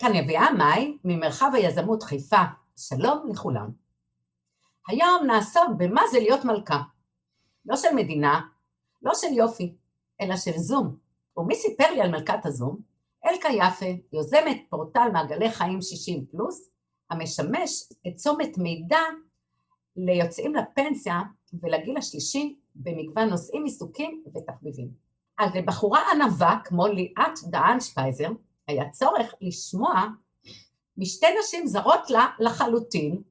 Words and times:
כאן 0.00 0.14
יביאה 0.14 0.52
מאי 0.52 0.98
ממרחב 1.04 1.50
היזמות 1.54 2.02
חיפה, 2.02 2.42
שלום 2.76 3.28
לכולם. 3.30 3.70
היום 4.88 5.26
נעסוק 5.26 5.68
במה 5.76 6.02
זה 6.12 6.18
להיות 6.18 6.44
מלכה. 6.44 6.82
לא 7.64 7.76
של 7.76 7.88
מדינה, 7.94 8.40
לא 9.02 9.12
של 9.14 9.32
יופי, 9.32 9.74
אלא 10.20 10.36
של 10.36 10.56
זום. 10.56 10.96
ומי 11.36 11.54
סיפר 11.54 11.90
לי 11.94 12.00
על 12.00 12.10
מלכת 12.10 12.46
הזום? 12.46 12.80
אלקה 13.26 13.48
יפה, 13.48 13.86
יוזמת 14.12 14.62
פורטל 14.70 15.08
מעגלי 15.12 15.50
חיים 15.50 15.82
60 15.82 16.26
פלוס, 16.30 16.70
המשמש 17.10 17.88
את 18.06 18.16
צומת 18.16 18.58
מידע 18.58 19.00
ליוצאים 19.96 20.54
לפנסיה 20.54 21.20
ולגיל 21.62 21.96
השלישי 21.96 22.58
במגוון 22.74 23.28
נושאים, 23.28 23.64
עיסוקים 23.64 24.22
ותחביבים. 24.34 24.88
אז 25.38 25.54
לבחורה 25.54 26.00
ענווה 26.12 26.58
כמו 26.64 26.86
ליאת 26.86 27.38
דהן 27.50 27.80
שפייזר, 27.80 28.28
היה 28.70 28.90
צורך 28.90 29.34
לשמוע 29.40 30.04
משתי 30.96 31.26
נשים 31.40 31.66
זרות 31.66 32.10
לה 32.10 32.26
לחלוטין 32.38 33.22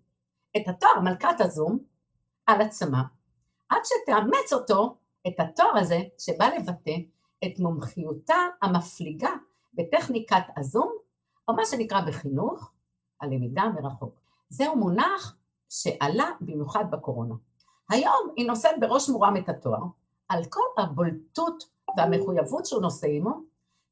את 0.57 0.67
התואר 0.67 0.99
מלכת 1.03 1.35
הזום 1.39 1.79
על 2.45 2.61
עצמה, 2.61 3.03
עד 3.69 3.81
שתאמץ 3.83 4.53
אותו, 4.53 4.97
את 5.27 5.39
התואר 5.39 5.77
הזה, 5.77 5.99
שבא 6.17 6.45
לבטא 6.45 6.95
את 7.45 7.59
מומחיותה 7.59 8.35
המפליגה 8.61 9.29
בטכניקת 9.73 10.43
הזום, 10.57 10.91
או 11.47 11.55
מה 11.55 11.65
שנקרא 11.65 12.01
בחינוך, 12.01 12.71
הלמידה 13.21 13.63
מרחוק. 13.75 14.19
זהו 14.49 14.75
מונח 14.75 15.37
שעלה 15.69 16.31
במיוחד 16.41 16.85
בקורונה. 16.91 17.35
היום 17.89 18.33
היא 18.35 18.47
נושאת 18.47 18.79
בראש 18.79 19.09
מורם 19.09 19.37
את 19.37 19.49
התואר, 19.49 19.83
על 20.29 20.45
כל 20.45 20.81
הבולטות 20.81 21.63
והמחויבות 21.97 22.65
שהוא 22.65 22.81
נושא 22.81 23.07
עמו, 23.07 23.48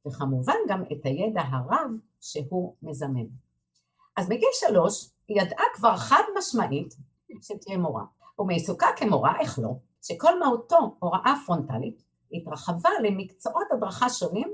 וכמובן 0.08 0.56
גם 0.68 0.84
את 0.84 1.06
הידע 1.06 1.42
הרב 1.42 1.92
שהוא 2.22 2.76
מזמן. 2.84 3.26
אז 4.18 4.30
מגיל 4.30 4.50
שלוש 4.54 5.10
היא 5.28 5.42
ידעה 5.42 5.66
כבר 5.74 5.98
חד 5.98 6.24
משמעית 6.38 6.96
שתהיה 7.42 7.78
מורה, 7.78 8.04
ומעיסוקה 8.40 8.88
כמורה, 8.96 9.40
איך 9.40 9.60
לא, 9.60 9.70
שכל 10.02 10.40
מהותו 10.40 10.96
הוראה 11.00 11.34
פרונטלית, 11.46 12.04
התרחבה 12.34 12.90
למקצועות 13.04 13.68
הדרכה 13.72 14.10
שונים, 14.10 14.48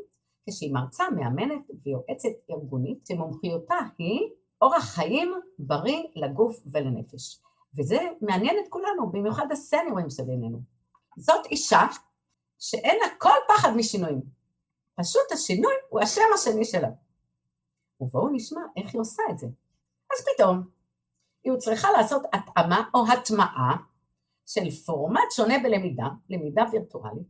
כשהיא 0.49 0.73
מרצה, 0.73 1.03
מאמנת 1.15 1.61
ויועצת 1.83 2.29
ארגונית, 2.51 3.05
שמומחיותה 3.07 3.75
היא 3.97 4.29
אורח 4.61 4.83
חיים 4.83 5.33
בריא 5.59 6.03
לגוף 6.15 6.59
ולנפש. 6.71 7.41
וזה 7.77 7.97
מעניין 8.21 8.55
את 8.63 8.69
כולנו, 8.69 9.11
במיוחד 9.11 9.51
הסניורים 9.51 10.09
שבינינו. 10.09 10.59
זאת 11.17 11.45
אישה 11.45 11.81
שאין 12.59 12.97
לה 13.01 13.07
כל 13.17 13.37
פחד 13.47 13.69
משינויים. 13.75 14.21
פשוט 14.95 15.31
השינוי 15.31 15.73
הוא 15.89 16.01
השם 16.01 16.21
השני 16.33 16.65
שלה. 16.65 16.89
ובואו 17.99 18.29
נשמע 18.29 18.61
איך 18.77 18.93
היא 18.93 19.01
עושה 19.01 19.23
את 19.29 19.39
זה. 19.39 19.47
אז 20.13 20.25
פתאום, 20.33 20.63
היא 21.43 21.53
צריכה 21.57 21.91
לעשות 21.91 22.23
התאמה 22.33 22.89
או 22.93 23.03
הטמעה 23.07 23.77
של 24.45 24.71
פורמט 24.85 25.31
שונה 25.31 25.53
בלמידה, 25.63 26.07
למידה 26.29 26.63
וירטואלית, 26.71 27.27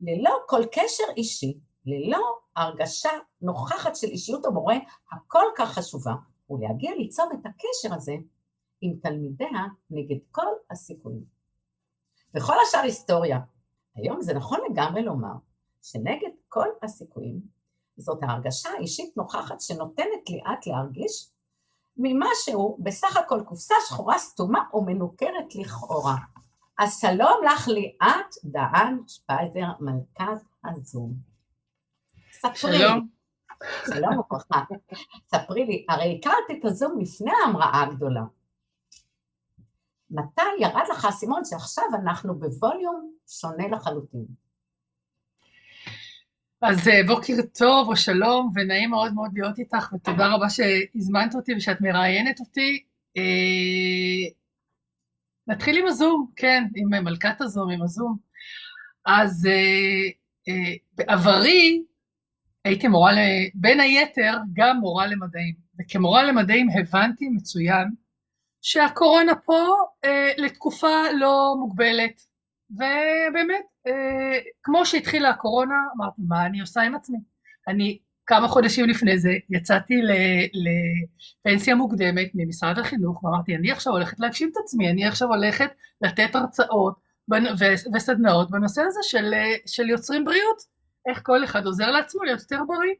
ללא 0.00 0.38
כל 0.46 0.62
קשר 0.72 1.04
אישי, 1.16 1.60
ללא 1.86 2.38
הרגשה 2.56 3.10
נוכחת 3.42 3.96
של 3.96 4.06
אישיות 4.06 4.44
המורה 4.44 4.76
הכל 5.12 5.44
כך 5.56 5.72
חשובה, 5.72 6.12
ולהגיע 6.50 6.94
ליצור 6.94 7.30
את 7.32 7.46
הקשר 7.46 7.94
הזה 7.94 8.12
עם 8.80 8.96
תלמידיה 9.02 9.64
נגד 9.90 10.16
כל 10.30 10.46
הסיכויים. 10.70 11.24
וכל 12.34 12.54
השאר 12.68 12.80
היסטוריה. 12.80 13.38
היום 13.94 14.22
זה 14.22 14.34
נכון 14.34 14.58
לגמרי 14.70 15.02
לומר 15.02 15.34
שנגד 15.92 16.30
כל 16.48 16.68
הסיכויים 16.82 17.40
זאת 17.96 18.22
ההרגשה 18.22 18.68
האישית 18.68 19.16
נוכחת 19.16 19.60
שנותנת 19.60 20.28
ליאת 20.30 20.66
להרגיש 20.66 21.28
ממשהו 21.96 22.78
בסך 22.82 23.16
הכל 23.16 23.40
קופסה 23.44 23.74
שחורה 23.88 24.18
סתומה 24.18 24.60
ומנוכרת 24.72 25.54
לכאורה. 25.54 26.16
אז 26.78 26.98
שלום 27.00 27.40
לך 27.44 27.68
ליאת 27.68 28.34
דהן 28.44 28.98
שפייזר, 29.06 29.66
מלכת 29.80 30.44
הזום. 30.64 31.14
ספרי 32.32 32.78
שלום. 32.78 33.08
שלום 33.86 34.18
וברכה. 34.18 34.64
ספרי 35.28 35.64
לי, 35.64 35.86
הרי 35.88 36.18
הכרת 36.18 36.58
את 36.58 36.64
הזום 36.64 37.00
לפני 37.00 37.30
ההמראה 37.44 37.82
הגדולה. 37.82 38.22
מתי 40.10 40.42
ירד 40.60 40.84
לך 40.90 41.04
האסימון 41.04 41.44
שעכשיו 41.44 41.84
אנחנו 41.94 42.34
בווליום 42.38 43.12
שונה 43.26 43.68
לחלוטין? 43.68 44.45
אז 46.62 46.88
אה, 46.88 47.02
בוקר 47.06 47.34
טוב 47.58 47.88
או 47.88 47.96
שלום 47.96 48.52
ונעים 48.54 48.90
מאוד 48.90 49.14
מאוד 49.14 49.30
להיות 49.34 49.58
איתך 49.58 49.92
ותודה 49.92 50.26
רבה 50.26 50.50
שהזמנת 50.50 51.34
אותי 51.34 51.54
ושאת 51.54 51.80
מראיינת 51.80 52.40
אותי. 52.40 52.84
אה, 53.16 54.32
נתחיל 55.46 55.78
עם 55.78 55.86
הזום, 55.86 56.30
כן, 56.36 56.64
עם 56.76 57.04
מלכת 57.04 57.40
הזום, 57.40 57.70
עם 57.70 57.82
הזום. 57.82 58.16
אז 59.04 59.48
אה, 60.48 60.52
בעברי 60.92 61.82
הייתי 62.64 62.88
מורה, 62.88 63.12
בין 63.54 63.80
היתר 63.80 64.36
גם 64.52 64.76
מורה 64.76 65.06
למדעים, 65.06 65.54
וכמורה 65.80 66.24
למדעים 66.24 66.68
הבנתי 66.70 67.28
מצוין 67.28 67.88
שהקורונה 68.62 69.34
פה 69.34 69.74
לתקופה 70.36 71.10
לא 71.20 71.54
מוגבלת, 71.58 72.26
ובאמת, 72.70 73.64
אה, 73.86 74.38
כמו 74.62 74.86
שהתחילה 74.86 75.30
הקורונה, 75.30 75.74
אמרתי, 75.96 76.22
מה 76.28 76.46
אני 76.46 76.60
עושה 76.60 76.82
עם 76.82 76.94
עצמי? 76.94 77.18
אני 77.68 77.98
כמה 78.26 78.48
חודשים 78.48 78.88
לפני 78.88 79.18
זה 79.18 79.30
יצאתי 79.50 79.94
לפנסיה 81.44 81.74
מוקדמת 81.74 82.30
ממשרד 82.34 82.78
החינוך, 82.78 83.24
ואמרתי, 83.24 83.56
אני 83.56 83.72
עכשיו 83.72 83.92
הולכת 83.92 84.20
להגשים 84.20 84.50
את 84.52 84.56
עצמי, 84.64 84.90
אני 84.90 85.06
עכשיו 85.06 85.28
הולכת 85.28 85.70
לתת 86.00 86.34
הרצאות 86.34 87.06
וסדנאות 87.94 88.50
בנושא 88.50 88.82
הזה 88.82 89.00
של, 89.02 89.34
של 89.66 89.88
יוצרים 89.88 90.24
בריאות, 90.24 90.58
איך 91.08 91.20
כל 91.22 91.44
אחד 91.44 91.66
עוזר 91.66 91.90
לעצמו 91.90 92.22
להיות 92.24 92.40
יותר 92.40 92.60
בריא. 92.68 92.94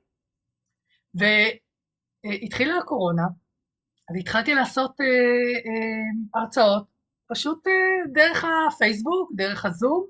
והתחילה 1.14 2.78
הקורונה, 2.78 3.26
והתחלתי 4.14 4.54
לעשות 4.54 5.00
אה, 5.00 5.06
אה, 5.06 6.40
הרצאות, 6.40 6.86
פשוט 7.28 7.66
אה, 7.66 8.12
דרך 8.12 8.44
הפייסבוק, 8.68 9.30
דרך 9.36 9.64
הזום, 9.64 10.06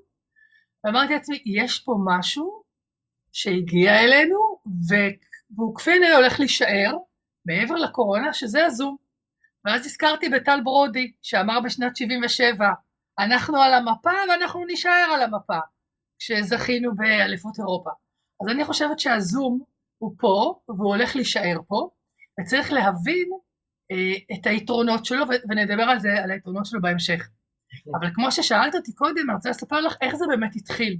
ואמרתי 0.83 1.13
לעצמי, 1.13 1.43
יש 1.45 1.79
פה 1.79 1.95
משהו 2.05 2.63
שהגיע 3.31 3.99
אלינו, 3.99 4.59
והוא 5.55 5.75
כפי 5.75 5.91
הנראה 5.91 6.15
הולך 6.15 6.39
להישאר, 6.39 6.97
מעבר 7.45 7.75
לקורונה, 7.75 8.33
שזה 8.33 8.65
הזום. 8.65 8.97
ואז 9.65 9.85
הזכרתי 9.85 10.29
בטל 10.29 10.59
ברודי, 10.63 11.11
שאמר 11.21 11.59
בשנת 11.65 11.95
77, 11.95 12.69
אנחנו 13.19 13.57
על 13.61 13.73
המפה 13.73 14.11
ואנחנו 14.29 14.65
נישאר 14.65 15.09
על 15.13 15.21
המפה, 15.21 15.59
כשזכינו 16.19 16.95
באליפות 16.95 17.59
אירופה. 17.59 17.89
אז 18.41 18.47
אני 18.47 18.65
חושבת 18.65 18.99
שהזום 18.99 19.59
הוא 19.97 20.15
פה, 20.19 20.59
והוא 20.69 20.95
הולך 20.95 21.15
להישאר 21.15 21.57
פה, 21.67 21.89
וצריך 22.39 22.71
להבין 22.71 23.29
את 24.33 24.47
היתרונות 24.47 25.05
שלו, 25.05 25.25
ונדבר 25.49 25.83
על 25.83 25.99
זה, 25.99 26.23
על 26.23 26.31
היתרונות 26.31 26.65
שלו 26.65 26.81
בהמשך. 26.81 27.29
אבל 27.99 28.09
כמו 28.13 28.31
ששאלת 28.31 28.75
אותי 28.75 28.93
קודם, 28.95 29.29
אני 29.29 29.35
רוצה 29.35 29.49
לספר 29.49 29.81
לך 29.81 29.95
איך 30.01 30.15
זה 30.15 30.25
באמת 30.27 30.55
התחיל. 30.55 30.97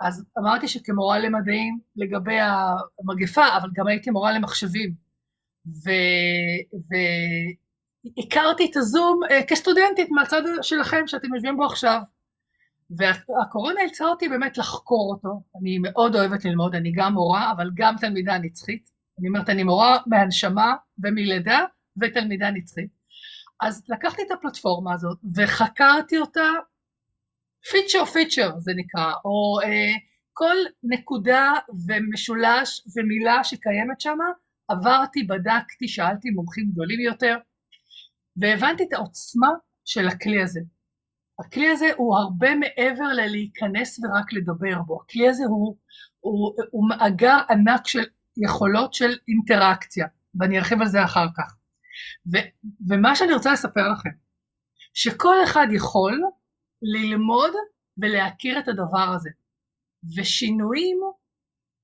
אז 0.00 0.24
אמרתי 0.38 0.68
שכמורה 0.68 1.18
למדעים 1.18 1.78
לגבי 1.96 2.36
המגפה, 2.40 3.56
אבל 3.56 3.68
גם 3.74 3.86
הייתי 3.86 4.10
מורה 4.10 4.32
למחשבים. 4.32 4.94
והכרתי 8.16 8.70
את 8.70 8.76
הזום 8.76 9.20
אה, 9.30 9.42
כסטודנטית 9.42 10.08
מהצד 10.10 10.42
שלכם 10.62 11.06
שאתם 11.06 11.34
יושבים 11.34 11.56
בו 11.56 11.64
עכשיו. 11.64 12.00
והקורונה 12.90 13.80
אילצה 13.80 14.04
אותי 14.04 14.28
באמת 14.28 14.58
לחקור 14.58 15.12
אותו. 15.14 15.42
אני 15.60 15.78
מאוד 15.78 16.16
אוהבת 16.16 16.44
ללמוד, 16.44 16.74
אני 16.74 16.92
גם 16.96 17.12
מורה, 17.12 17.52
אבל 17.52 17.70
גם 17.74 17.94
תלמידה 18.00 18.38
נצחית. 18.38 18.90
אני 19.18 19.28
אומרת, 19.28 19.48
אני 19.48 19.62
מורה 19.62 19.98
מהנשמה 20.06 20.74
ומלידה, 20.98 21.60
ותלמידה 22.00 22.50
נצחית. 22.50 22.90
אז 23.60 23.84
לקחתי 23.88 24.22
את 24.22 24.30
הפלטפורמה 24.30 24.94
הזאת 24.94 25.18
וחקרתי 25.36 26.18
אותה 26.18 26.48
פיצ'ר 27.70 28.04
פיצ'ר 28.04 28.58
זה 28.58 28.72
נקרא, 28.76 29.12
או 29.24 29.60
אה, 29.64 29.92
כל 30.32 30.56
נקודה 30.82 31.52
ומשולש 31.86 32.82
ומילה 32.96 33.44
שקיימת 33.44 34.00
שם, 34.00 34.18
עברתי, 34.68 35.22
בדקתי, 35.22 35.88
שאלתי 35.88 36.30
מומחים 36.30 36.70
גדולים 36.72 37.00
יותר, 37.00 37.36
והבנתי 38.36 38.82
את 38.82 38.92
העוצמה 38.92 39.48
של 39.84 40.08
הכלי 40.08 40.42
הזה. 40.42 40.60
הכלי 41.40 41.68
הזה 41.68 41.86
הוא 41.96 42.16
הרבה 42.16 42.54
מעבר 42.54 43.12
ללהיכנס 43.12 43.98
ורק 43.98 44.32
לדבר 44.32 44.82
בו, 44.86 45.00
הכלי 45.02 45.28
הזה 45.28 45.44
הוא, 45.44 45.76
הוא, 46.20 46.54
הוא 46.70 46.88
מאגר 46.88 47.38
ענק 47.50 47.86
של 47.86 48.04
יכולות 48.44 48.94
של 48.94 49.18
אינטראקציה, 49.28 50.06
ואני 50.34 50.58
ארחיב 50.58 50.80
על 50.80 50.86
זה 50.86 51.04
אחר 51.04 51.26
כך. 51.36 51.59
ו, 52.32 52.38
ומה 52.88 53.16
שאני 53.16 53.32
רוצה 53.32 53.52
לספר 53.52 53.92
לכם, 53.92 54.10
שכל 54.94 55.36
אחד 55.44 55.66
יכול 55.72 56.22
ללמוד 56.82 57.52
ולהכיר 57.98 58.58
את 58.58 58.68
הדבר 58.68 59.14
הזה, 59.16 59.30
ושינויים 60.16 61.00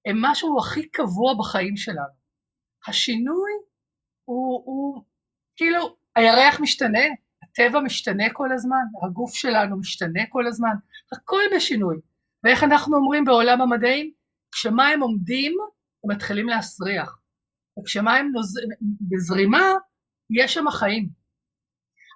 הם 0.06 0.16
משהו 0.20 0.58
הכי 0.58 0.88
קבוע 0.88 1.34
בחיים 1.38 1.76
שלנו. 1.76 2.16
השינוי 2.88 3.50
הוא, 4.24 4.62
הוא 4.64 5.04
כאילו, 5.56 5.96
הירח 6.16 6.60
משתנה, 6.60 7.04
הטבע 7.42 7.80
משתנה 7.80 8.24
כל 8.32 8.52
הזמן, 8.52 8.82
הגוף 9.06 9.34
שלנו 9.34 9.78
משתנה 9.78 10.20
כל 10.28 10.46
הזמן, 10.46 10.74
הכל 11.12 11.42
בשינוי. 11.56 11.96
ואיך 12.44 12.64
אנחנו 12.64 12.96
אומרים 12.96 13.24
בעולם 13.24 13.60
המדעים? 13.60 14.12
כשמים 14.52 15.00
עומדים, 15.00 15.52
הם 16.04 16.10
מתחילים 16.10 16.48
להסריח. 16.48 17.18
וכשמים 17.78 18.30
נוז... 18.32 18.54
בזרימה, 19.00 19.72
יש 20.30 20.54
שם 20.54 20.70
חיים. 20.70 21.08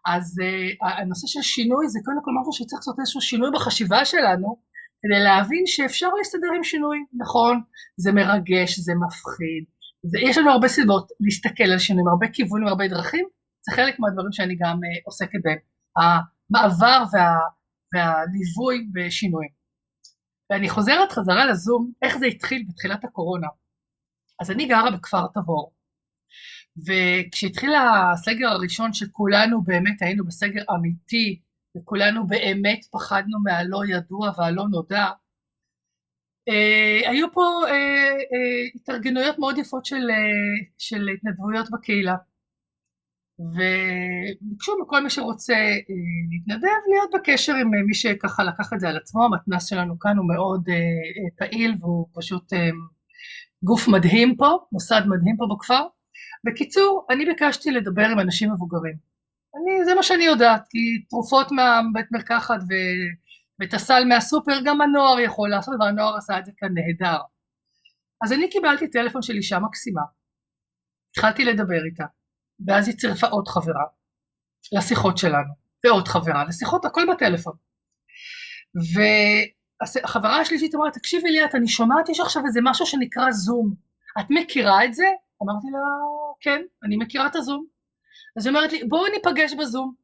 אז 0.06 0.40
uh, 0.40 1.00
הנושא 1.00 1.26
של 1.26 1.42
שינוי 1.42 1.88
זה 1.88 1.98
קודם 2.04 2.18
כל 2.24 2.30
משהו 2.40 2.52
שצריך 2.52 2.80
לעשות 2.80 3.00
איזשהו 3.00 3.20
שינוי 3.20 3.50
בחשיבה 3.54 4.04
שלנו, 4.04 4.56
כדי 5.02 5.20
להבין 5.24 5.62
שאפשר 5.66 6.08
להסתדר 6.18 6.52
עם 6.56 6.64
שינוי. 6.64 6.98
נכון, 7.12 7.60
זה 7.96 8.12
מרגש, 8.12 8.78
זה 8.78 8.92
מפחיד, 9.06 9.64
זה, 10.02 10.18
יש 10.28 10.38
לנו 10.38 10.50
הרבה 10.50 10.68
סיבות 10.68 11.08
להסתכל 11.20 11.70
על 11.72 11.78
שינויים, 11.78 12.08
הרבה 12.08 12.26
כיוונים, 12.28 12.66
הרבה 12.66 12.88
דרכים, 12.88 13.26
זה 13.62 13.76
חלק 13.76 13.98
מהדברים 13.98 14.32
שאני 14.32 14.56
גם 14.60 14.76
uh, 14.76 15.02
עוסקת 15.04 15.40
בהם, 15.44 15.58
המעבר 15.96 17.04
וה, 17.12 17.38
והליווי 17.94 18.88
בשינויים. 18.92 19.60
ואני 20.50 20.68
חוזרת 20.68 21.12
חזרה 21.12 21.46
לזום, 21.46 21.92
איך 22.02 22.18
זה 22.18 22.26
התחיל 22.26 22.64
בתחילת 22.68 23.04
הקורונה. 23.04 23.46
אז 24.40 24.50
אני 24.50 24.66
גרה 24.66 24.90
בכפר 24.90 25.26
תבור, 25.34 25.72
וכשהתחיל 26.86 27.70
הסגר 27.74 28.48
הראשון 28.48 28.92
שכולנו 28.92 29.62
באמת 29.62 30.02
היינו 30.02 30.24
בסגר 30.24 30.62
אמיתי, 30.74 31.40
וכולנו 31.76 32.26
באמת 32.26 32.80
פחדנו 32.92 33.38
מהלא 33.44 33.80
ידוע 33.88 34.30
והלא 34.38 34.64
נודע, 34.70 35.06
אה, 36.48 37.10
היו 37.10 37.32
פה 37.32 37.42
אה, 37.66 37.72
אה, 37.72 38.68
התארגנויות 38.74 39.38
מאוד 39.38 39.58
יפות 39.58 39.84
של, 39.84 40.10
אה, 40.10 40.66
של 40.78 41.08
התנדבויות 41.08 41.70
בקהילה. 41.70 42.16
וביקשו 43.40 44.72
מכל 44.82 45.02
מי 45.02 45.10
שרוצה 45.10 45.54
אה, 45.54 45.80
להתנדב 46.30 46.78
להיות 46.88 47.10
בקשר 47.14 47.54
עם 47.54 47.74
אה, 47.74 47.82
מי 47.86 47.94
שככה 47.94 48.44
לקח 48.44 48.72
את 48.72 48.80
זה 48.80 48.88
על 48.88 48.96
עצמו, 48.96 49.24
המתנ"ס 49.24 49.66
שלנו 49.66 49.98
כאן 49.98 50.16
הוא 50.16 50.28
מאוד 50.28 50.68
אה, 50.68 50.74
פעיל 51.38 51.74
והוא 51.80 52.06
פשוט 52.14 52.52
גוף 53.64 53.88
מדהים 53.88 54.36
פה, 54.36 54.58
מוסד 54.72 55.02
מדהים 55.06 55.36
פה 55.36 55.46
בכפר. 55.54 55.82
בקיצור, 56.44 57.06
אני 57.10 57.26
ביקשתי 57.26 57.70
לדבר 57.70 58.06
עם 58.12 58.20
אנשים 58.20 58.52
מבוגרים. 58.52 58.96
אני, 59.54 59.84
זה 59.84 59.94
מה 59.94 60.02
שאני 60.02 60.24
יודעת, 60.24 60.62
כי 60.70 61.04
תרופות 61.08 61.46
מהבית 61.52 62.12
מרקחת 62.12 62.60
ו, 62.68 62.72
ואת 63.60 63.74
הסל 63.74 64.04
מהסופר 64.08 64.52
גם 64.64 64.80
הנוער 64.80 65.20
יכול 65.20 65.50
לעשות, 65.50 65.74
והנוער 65.80 66.16
עשה 66.16 66.38
את 66.38 66.44
זה 66.44 66.52
כאן 66.56 66.68
נהדר. 66.74 67.20
אז 68.24 68.32
אני 68.32 68.50
קיבלתי 68.50 68.90
טלפון 68.90 69.22
של 69.22 69.34
אישה 69.34 69.58
מקסימה, 69.58 70.02
התחלתי 71.10 71.44
לדבר 71.44 71.84
איתה. 71.84 72.04
ואז 72.66 72.88
היא 72.88 72.96
צירפה 72.96 73.26
עוד 73.26 73.48
חברה 73.48 73.84
לשיחות 74.72 75.18
שלנו, 75.18 75.52
ועוד 75.84 76.08
חברה 76.08 76.44
לשיחות, 76.44 76.84
הכל 76.84 77.06
בטלפון. 77.14 77.52
והחברה 79.82 80.40
השלישית 80.40 80.74
אמרה, 80.74 80.90
תקשיבי 80.90 81.30
ליאת, 81.30 81.54
אני 81.54 81.68
שומעת, 81.68 82.08
יש 82.08 82.20
עכשיו 82.20 82.42
איזה 82.46 82.60
משהו 82.62 82.86
שנקרא 82.86 83.30
זום. 83.30 83.74
את 84.20 84.26
מכירה 84.30 84.84
את 84.84 84.94
זה? 84.94 85.04
אמרתי 85.42 85.66
לה, 85.72 85.78
כן, 86.40 86.62
אני 86.84 86.96
מכירה 86.96 87.26
את 87.26 87.36
הזום. 87.36 87.66
אז 88.36 88.46
היא 88.46 88.54
אומרת 88.54 88.72
לי, 88.72 88.84
בואו 88.84 89.12
ניפגש 89.12 89.54
בזום. 89.60 89.94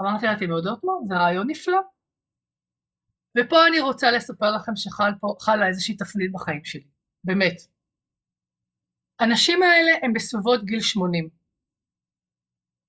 אמרתי 0.00 0.26
לה, 0.26 0.32
אתם 0.32 0.50
יודעות 0.50 0.84
מה? 0.84 0.92
זה 1.08 1.14
רעיון 1.14 1.50
נפלא. 1.50 1.80
ופה 3.38 3.56
אני 3.68 3.80
רוצה 3.80 4.10
לספר 4.10 4.50
לכם 4.56 4.72
שחלה 4.76 5.66
איזושהי 5.68 5.96
תפנית 5.96 6.32
בחיים 6.32 6.64
שלי, 6.64 6.86
באמת. 7.24 7.56
הנשים 9.20 9.62
האלה 9.62 9.90
הם 10.02 10.12
בסביבות 10.12 10.64
גיל 10.64 10.80
80. 10.80 11.28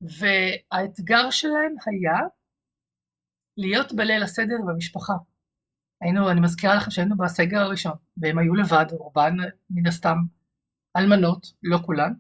והאתגר 0.02 1.30
שלהם 1.32 1.76
היה 1.86 2.20
להיות 3.58 3.94
בליל 3.94 4.24
הסדר 4.24 4.58
במשפחה. 4.68 5.14
היינו, 6.02 6.32
אני 6.32 6.42
מזכירה 6.42 6.76
לכם 6.76 6.92
שהיינו 6.92 7.18
בסגר 7.18 7.60
הראשון, 7.60 7.94
והם 8.18 8.38
היו 8.38 8.56
לבד, 8.56 8.86
רובן 8.92 9.34
מן 9.70 9.88
הסתם 9.88 10.18
אלמנות, 10.98 11.48
לא 11.64 11.78
כולן, 11.86 12.14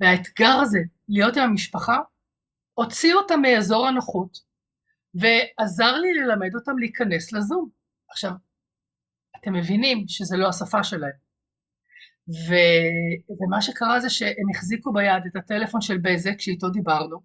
והאתגר 0.00 0.58
הזה, 0.62 0.78
להיות 1.08 1.36
עם 1.36 1.42
המשפחה, 1.42 1.96
הוציא 2.74 3.14
אותם 3.14 3.40
מאזור 3.42 3.86
הנוחות, 3.86 4.38
ועזר 5.14 5.92
לי 5.96 6.14
ללמד 6.14 6.54
אותם 6.54 6.78
להיכנס 6.78 7.32
לזום. 7.32 7.68
עכשיו, 8.10 8.32
אתם 9.36 9.52
מבינים 9.52 10.04
שזה 10.08 10.36
לא 10.36 10.48
השפה 10.48 10.84
שלהם. 10.84 11.28
ו... 12.28 12.54
ומה 13.40 13.62
שקרה 13.62 14.00
זה 14.00 14.10
שהם 14.10 14.50
החזיקו 14.54 14.92
ביד 14.92 15.22
את 15.26 15.36
הטלפון 15.36 15.80
של 15.80 15.98
בזק 15.98 16.40
שאיתו 16.40 16.70
דיברנו, 16.70 17.18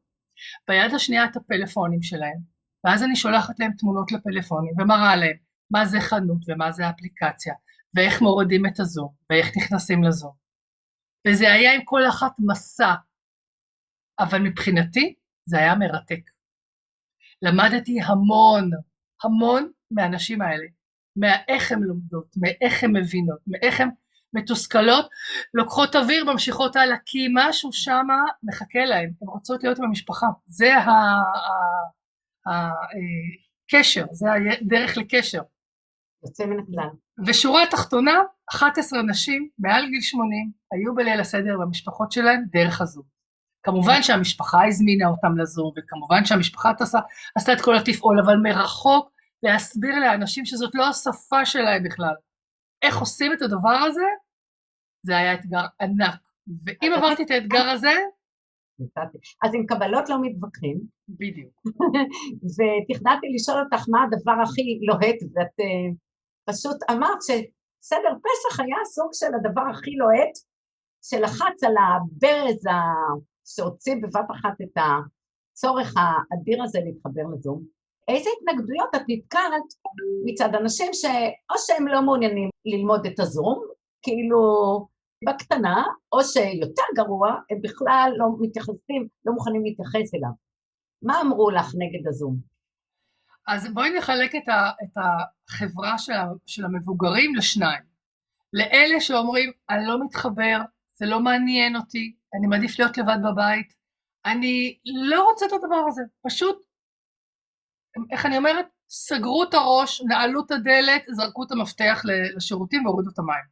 ביד 0.68 0.94
השנייה 0.94 1.26
את 1.26 1.36
הפלאפונים 1.36 2.02
שלהם, 2.02 2.38
ואז 2.84 3.04
אני 3.04 3.16
שולחת 3.16 3.60
להם 3.60 3.72
תמונות 3.78 4.12
לפלאפונים 4.12 4.74
ומראה 4.80 5.16
להם 5.16 5.38
מה 5.72 5.86
זה 5.86 6.00
חנות 6.02 6.38
ומה 6.48 6.72
זה 6.72 6.90
אפליקציה, 6.90 7.54
ואיך 7.94 8.22
מורידים 8.22 8.66
את 8.66 8.80
הזום, 8.80 9.14
ואיך 9.30 9.58
נכנסים 9.58 10.04
לזום. 10.04 10.43
וזה 11.28 11.52
היה 11.54 11.76
עם 11.76 11.82
כל 11.86 12.02
אחת 12.10 12.32
מסע, 12.40 12.94
אבל 14.20 14.42
מבחינתי 14.42 15.16
זה 15.46 15.58
היה 15.58 15.76
מרתק. 15.76 16.30
למדתי 17.42 18.02
המון, 18.02 18.70
המון 19.24 19.72
מהאנשים 19.92 20.42
האלה, 20.42 20.66
מאיך 21.16 21.72
הן 21.72 21.80
לומדות, 21.80 22.28
מאיך 22.38 22.84
הן 22.84 22.92
מבינות, 22.98 23.40
מאיך 23.48 23.80
הן 23.80 23.90
מתוסכלות, 24.34 25.10
לוקחות 25.54 25.96
אוויר, 25.96 26.26
ממשיכות 26.26 26.76
הלאה, 26.76 26.98
כי 27.06 27.28
משהו 27.34 27.74
שם 27.74 28.08
מחכה 28.44 28.86
להן, 28.86 29.12
הן 29.22 29.28
רוצות 29.28 29.64
להיות 29.64 29.78
עם 29.80 29.86
המשפחה, 29.86 30.26
זה 30.48 30.72
הקשר, 32.46 34.02
אה, 34.02 34.14
זה 34.14 34.28
הדרך 34.34 34.98
לקשר. 34.98 35.42
יוצא 36.26 36.46
מן 36.46 36.60
הכלל. 36.60 36.90
ושורה 37.28 37.62
תחתונה, 37.72 38.22
11 38.50 39.02
נשים 39.02 39.50
מעל 39.60 39.90
גיל 39.90 40.02
80 40.02 40.52
היו 40.72 40.96
בליל 40.96 41.20
הסדר 41.20 41.58
במשפחות 41.62 42.12
שלהן 42.12 42.46
דרך 42.52 42.82
הזום. 42.82 43.04
כמובן 43.64 44.02
שהמשפחה 44.02 44.68
הזמינה 44.68 45.08
אותם 45.08 45.38
לזום, 45.38 45.72
וכמובן 45.78 46.26
שהמשפחה 46.26 46.74
תעשה, 46.74 47.00
עשתה 47.36 47.54
את 47.54 47.62
כל 47.62 47.76
התפעול, 47.76 48.20
אבל 48.20 48.38
מרחוק 48.38 49.12
להסביר 49.44 50.00
לאנשים 50.00 50.46
שזאת 50.46 50.76
לא 50.76 50.88
השפה 50.88 51.46
שלהם 51.46 51.84
בכלל. 51.84 52.14
איך 52.82 53.00
עושים 53.00 53.34
את 53.34 53.42
הדבר 53.42 53.78
הזה, 53.88 54.06
זה 55.04 55.18
היה 55.18 55.34
אתגר 55.34 55.66
ענק. 55.82 56.20
ואם 56.66 56.92
עברתי 56.98 57.24
את 57.24 57.32
האתגר 57.32 57.70
הזה... 57.70 57.94
אז 59.44 59.52
עם 59.56 59.66
קבלות 59.66 60.10
לא 60.10 60.18
מתווכחים. 60.22 60.78
בדיוק. 61.10 61.52
ותכננתי 62.56 63.28
לשאול 63.36 63.60
אותך 63.60 63.86
מה 63.90 64.04
הדבר 64.04 64.42
הכי 64.44 64.80
לוהט, 64.88 65.16
ואת 65.36 65.48
uh, 65.48 65.96
פשוט 66.46 66.78
אמרת 66.92 67.18
שסדר 67.22 68.14
פסח 68.24 68.60
היה 68.60 68.78
סוג 68.86 69.10
של 69.14 69.36
הדבר 69.36 69.64
הכי 69.72 69.92
לוהט, 69.92 70.38
שלחץ 71.02 71.64
על 71.64 71.76
הברז 71.78 72.66
ה... 72.66 72.72
שהוציא 73.46 73.96
בבת 73.96 74.32
אחת 74.32 74.62
את 74.62 74.78
הצורך 74.78 75.94
האדיר 75.98 76.64
הזה 76.64 76.80
להתחבר 76.86 77.22
לזום. 77.34 77.64
איזה 78.08 78.30
התנגדויות 78.38 78.90
את 78.96 79.02
נתקעת 79.08 79.64
מצד 80.26 80.56
אנשים 80.56 80.94
שאו 80.94 81.58
שהם 81.58 81.88
לא 81.88 82.02
מעוניינים 82.02 82.50
ללמוד 82.66 83.06
את 83.06 83.20
הזום, 83.20 83.64
כאילו 84.02 84.40
בקטנה, 85.28 85.84
או 86.12 86.24
שיותר 86.24 86.84
גרוע, 86.96 87.36
הם 87.50 87.62
בכלל 87.62 88.14
לא 88.18 88.26
מתייחסים, 88.40 89.08
לא 89.26 89.34
מוכנים 89.34 89.64
להתייחס 89.64 90.14
אליו. 90.16 90.32
מה 91.02 91.22
אמרו 91.22 91.50
לך 91.50 91.74
נגד 91.78 92.08
הזום? 92.08 92.53
אז 93.48 93.74
בואי 93.74 93.98
נחלק 93.98 94.36
את, 94.36 94.50
ה, 94.50 94.70
את 94.84 94.98
החברה 94.98 95.98
של, 95.98 96.14
של 96.46 96.66
המבוגרים 96.66 97.36
לשניים. 97.36 97.84
לאלה 98.54 99.02
שאומרים, 99.02 99.52
אני 99.70 99.86
לא 99.86 100.06
מתחבר, 100.06 100.62
זה 100.94 101.06
לא 101.06 101.20
מעניין 101.20 101.76
אותי, 101.76 102.16
אני 102.34 102.48
מעדיף 102.48 102.80
להיות 102.80 102.98
לבד 102.98 103.18
בבית, 103.24 103.74
אני 104.26 104.80
לא 104.86 105.24
רוצה 105.24 105.46
את 105.46 105.52
הדבר 105.54 105.86
הזה, 105.88 106.02
פשוט, 106.28 106.58
איך 108.12 108.26
אני 108.26 108.38
אומרת? 108.38 108.66
סגרו 108.90 109.44
את 109.44 109.54
הראש, 109.54 110.02
נעלו 110.02 110.46
את 110.46 110.52
הדלת, 110.52 111.04
זרקו 111.12 111.44
את 111.44 111.52
המפתח 111.52 112.02
לשירותים 112.36 112.86
והורידו 112.86 113.10
את 113.10 113.20
המים. 113.20 113.44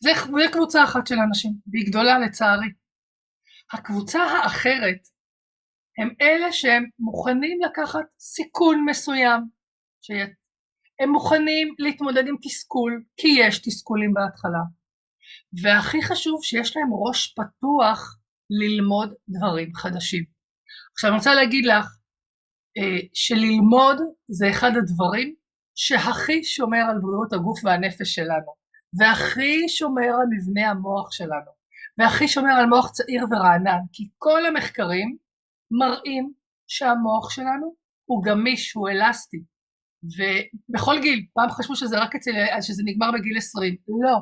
זה, 0.00 0.10
זה 0.14 0.52
קבוצה 0.52 0.84
אחת 0.84 1.06
של 1.06 1.18
אנשים, 1.28 1.52
והיא 1.72 1.86
גדולה 1.86 2.18
לצערי. 2.18 2.68
הקבוצה 3.72 4.22
האחרת 4.22 5.08
הם 5.98 6.10
אלה 6.20 6.52
שהם 6.52 6.84
מוכנים 6.98 7.58
לקחת 7.60 8.04
סיכון 8.18 8.84
מסוים, 8.88 9.40
שהם 10.02 11.10
מוכנים 11.12 11.74
להתמודד 11.78 12.28
עם 12.28 12.36
תסכול, 12.42 13.02
כי 13.16 13.28
יש 13.28 13.58
תסכולים 13.58 14.14
בהתחלה, 14.14 14.62
והכי 15.62 16.02
חשוב 16.02 16.40
שיש 16.42 16.76
להם 16.76 16.88
ראש 16.92 17.34
פתוח 17.34 18.16
ללמוד 18.50 19.14
דברים 19.28 19.74
חדשים. 19.74 20.24
עכשיו 20.92 21.10
אני 21.10 21.18
רוצה 21.18 21.34
להגיד 21.34 21.64
לך 21.66 21.86
אה, 22.78 23.06
שללמוד 23.14 23.96
זה 24.28 24.50
אחד 24.50 24.70
הדברים 24.76 25.34
שהכי 25.74 26.44
שומר 26.44 26.84
על 26.90 26.98
בריאות 27.00 27.32
הגוף 27.32 27.64
והנפש 27.64 28.14
שלנו. 28.14 28.60
והכי 28.98 29.68
שומר 29.68 30.12
על 30.20 30.26
מבנה 30.30 30.70
המוח 30.70 31.12
שלנו, 31.12 31.50
והכי 31.98 32.28
שומר 32.28 32.52
על 32.52 32.66
מוח 32.66 32.90
צעיר 32.90 33.24
ורענן, 33.30 33.80
כי 33.92 34.08
כל 34.18 34.46
המחקרים 34.46 35.16
מראים 35.70 36.32
שהמוח 36.66 37.30
שלנו 37.30 37.74
הוא 38.04 38.24
גמיש, 38.24 38.72
הוא 38.72 38.88
אלסטי, 38.88 39.42
ובכל 40.04 41.00
גיל, 41.02 41.26
פעם 41.34 41.50
חשבו 41.50 41.76
שזה 41.76 41.98
רק 41.98 42.14
אצל, 42.14 42.30
שזה 42.60 42.82
נגמר 42.86 43.10
בגיל 43.12 43.36
20, 43.36 43.76
לא, 44.02 44.18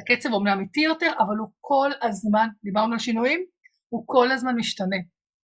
הקצב 0.00 0.32
אומנם 0.32 0.60
איטי 0.60 0.80
יותר, 0.80 1.12
אבל 1.18 1.36
הוא 1.36 1.48
כל 1.60 1.90
הזמן, 2.02 2.48
דיברנו 2.64 2.92
על 2.92 2.98
שינויים, 2.98 3.44
הוא 3.88 4.04
כל 4.06 4.30
הזמן 4.30 4.56
משתנה, 4.56 4.96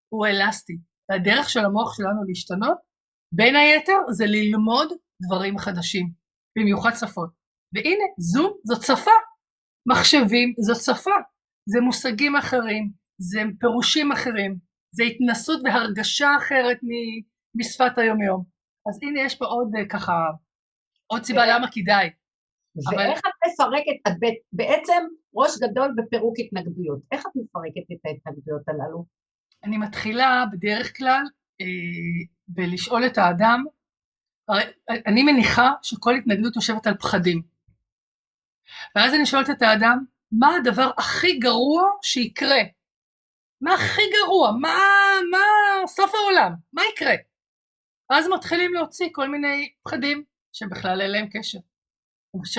הוא 0.09 0.27
אלסטי, 0.27 0.77
והדרך 1.09 1.49
של 1.49 1.65
המוח 1.65 1.97
שלנו 1.97 2.23
להשתנות, 2.27 2.77
בין 3.31 3.55
היתר 3.55 3.97
זה 4.11 4.25
ללמוד 4.25 4.89
דברים 5.27 5.57
חדשים, 5.57 6.11
במיוחד 6.57 6.91
שפות. 6.93 7.29
והנה, 7.73 8.03
זום 8.17 8.53
זאת 8.63 8.81
שפה, 8.81 9.11
מחשבים 9.91 10.53
זאת 10.59 10.81
שפה, 10.83 11.15
זה 11.69 11.81
מושגים 11.81 12.35
אחרים, 12.35 12.91
זה 13.17 13.39
פירושים 13.59 14.11
אחרים, 14.11 14.57
זה 14.91 15.03
התנסות 15.03 15.61
והרגשה 15.63 16.29
אחרת 16.37 16.77
משפת 17.55 17.97
היומיום. 17.97 18.43
אז 18.89 18.99
הנה 19.03 19.21
יש 19.21 19.35
פה 19.35 19.45
עוד 19.45 19.71
אה, 19.77 19.87
ככה, 19.87 20.13
עוד 21.07 21.23
סיבה 21.23 21.45
למה 21.45 21.67
כדאי. 21.71 22.09
ואיך 22.97 23.19
את 23.19 23.47
מפרקת, 23.47 24.07
את 24.07 24.13
בעצם 24.53 25.03
ראש 25.35 25.51
גדול 25.61 25.95
בפירוק 25.97 26.35
התנגדויות, 26.39 26.99
איך 27.11 27.25
את 27.25 27.31
מפרקת 27.35 27.91
את 27.91 28.05
ההתנגדויות 28.05 28.69
הללו? 28.69 29.05
אני 29.63 29.77
מתחילה 29.77 30.43
בדרך 30.51 30.97
כלל 30.97 31.23
אה, 31.61 31.65
בלשאול 32.47 33.05
את 33.05 33.17
האדם, 33.17 33.63
הרי 34.47 34.63
אני 35.07 35.23
מניחה 35.23 35.71
שכל 35.81 36.15
התנגדות 36.15 36.55
יושבת 36.55 36.87
על 36.87 36.97
פחדים. 36.97 37.41
ואז 38.95 39.13
אני 39.13 39.25
שואלת 39.25 39.49
את 39.49 39.61
האדם, 39.61 40.05
מה 40.31 40.55
הדבר 40.55 40.91
הכי 40.97 41.39
גרוע 41.39 41.83
שיקרה? 42.01 42.61
מה 43.61 43.73
הכי 43.73 44.01
גרוע? 44.13 44.51
מה, 44.61 44.77
מה 45.31 45.37
סוף 45.87 46.11
העולם? 46.15 46.51
מה 46.73 46.81
יקרה? 46.93 47.15
אז 48.09 48.27
מתחילים 48.35 48.73
להוציא 48.73 49.09
כל 49.11 49.29
מיני 49.29 49.73
פחדים 49.83 50.23
שבכלל 50.53 51.01
אין 51.01 51.11
להם 51.11 51.27
קשר. 51.33 51.59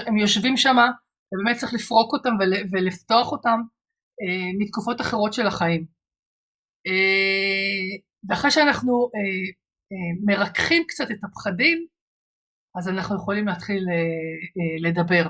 הם 0.06 0.16
יושבים 0.16 0.56
שם, 0.56 0.76
ובאמת 1.32 1.56
צריך 1.56 1.74
לפרוק 1.74 2.12
אותם 2.12 2.30
ולפתוח 2.72 3.32
אותם 3.32 3.60
אה, 4.22 4.50
מתקופות 4.58 5.00
אחרות 5.00 5.32
של 5.32 5.46
החיים. 5.46 5.86
אה, 6.86 8.00
ואחרי 8.28 8.50
שאנחנו 8.50 9.10
אה, 9.14 9.20
אה, 9.92 10.36
מרככים 10.36 10.82
קצת 10.88 11.10
את 11.10 11.24
הפחדים, 11.24 11.86
אז 12.78 12.88
אנחנו 12.88 13.16
יכולים 13.16 13.46
להתחיל 13.46 13.84
אה, 13.88 13.94
אה, 13.94 14.90
לדבר. 14.90 15.28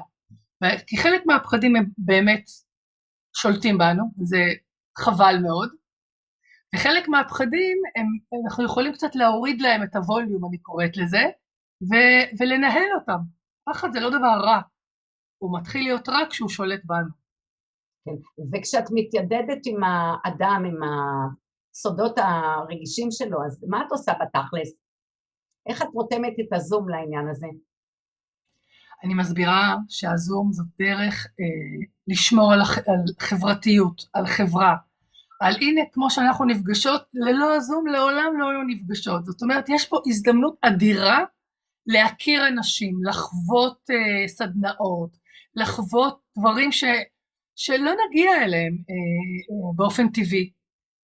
כי 0.86 0.96
חלק 0.96 1.22
מהפחדים 1.26 1.76
הם 1.76 1.84
באמת 1.98 2.44
שולטים 3.36 3.78
בנו, 3.78 4.04
וזה 4.20 4.36
חבל 5.00 5.34
מאוד, 5.42 5.70
וחלק 6.74 7.08
מהפחדים 7.08 7.78
הם, 7.96 8.06
אנחנו 8.44 8.64
יכולים 8.64 8.92
קצת 8.92 9.14
להוריד 9.14 9.60
להם 9.60 9.82
את 9.82 9.96
הווליום, 9.96 10.44
אני 10.48 10.58
קוראת 10.58 10.96
לזה, 10.96 11.22
ו, 11.82 11.94
ולנהל 12.38 12.88
אותם. 13.00 13.18
פחד 13.68 13.92
זה 13.92 14.00
לא 14.00 14.08
דבר 14.08 14.46
רע, 14.46 14.60
הוא 15.38 15.58
מתחיל 15.58 15.82
להיות 15.82 16.08
רע 16.08 16.20
כשהוא 16.30 16.48
שולט 16.48 16.80
בנו. 16.84 17.20
כן. 18.04 18.12
וכשאת 18.52 18.84
מתיידדת 18.94 19.58
עם 19.66 19.80
האדם, 19.84 20.62
עם 20.66 20.80
הסודות 20.82 22.18
הרגישים 22.18 23.10
שלו, 23.10 23.44
אז 23.46 23.64
מה 23.68 23.82
את 23.86 23.92
עושה 23.92 24.12
בתכלס? 24.12 24.72
איך 25.68 25.82
את 25.82 25.88
רותמת 25.94 26.32
את 26.40 26.52
הזום 26.52 26.88
לעניין 26.88 27.28
הזה? 27.28 27.46
אני 29.04 29.14
מסבירה 29.14 29.76
שהזום 29.88 30.52
זאת 30.52 30.66
דרך 30.78 31.26
אה, 31.26 31.86
לשמור 32.08 32.52
על, 32.52 32.60
הח, 32.60 32.78
על 32.78 33.04
חברתיות, 33.20 34.02
על 34.12 34.26
חברה, 34.26 34.76
על 35.40 35.54
הנה 35.60 35.80
כמו 35.92 36.10
שאנחנו 36.10 36.44
נפגשות, 36.44 37.02
ללא 37.14 37.54
הזום 37.56 37.86
לעולם 37.86 38.38
לא 38.38 38.50
היו 38.50 38.62
נפגשות. 38.62 39.24
זאת 39.24 39.42
אומרת, 39.42 39.68
יש 39.68 39.88
פה 39.88 40.00
הזדמנות 40.06 40.56
אדירה 40.62 41.24
להכיר 41.86 42.48
אנשים, 42.48 43.04
לחוות 43.04 43.90
אה, 43.90 44.28
סדנאות, 44.28 45.16
לחוות 45.54 46.20
דברים 46.38 46.72
ש, 46.72 46.84
שלא 47.56 47.92
נגיע 48.06 48.44
אליהם 48.44 48.72
אה, 48.72 48.94
אה, 48.94 49.72
באופן 49.76 50.08
טבעי. 50.08 50.50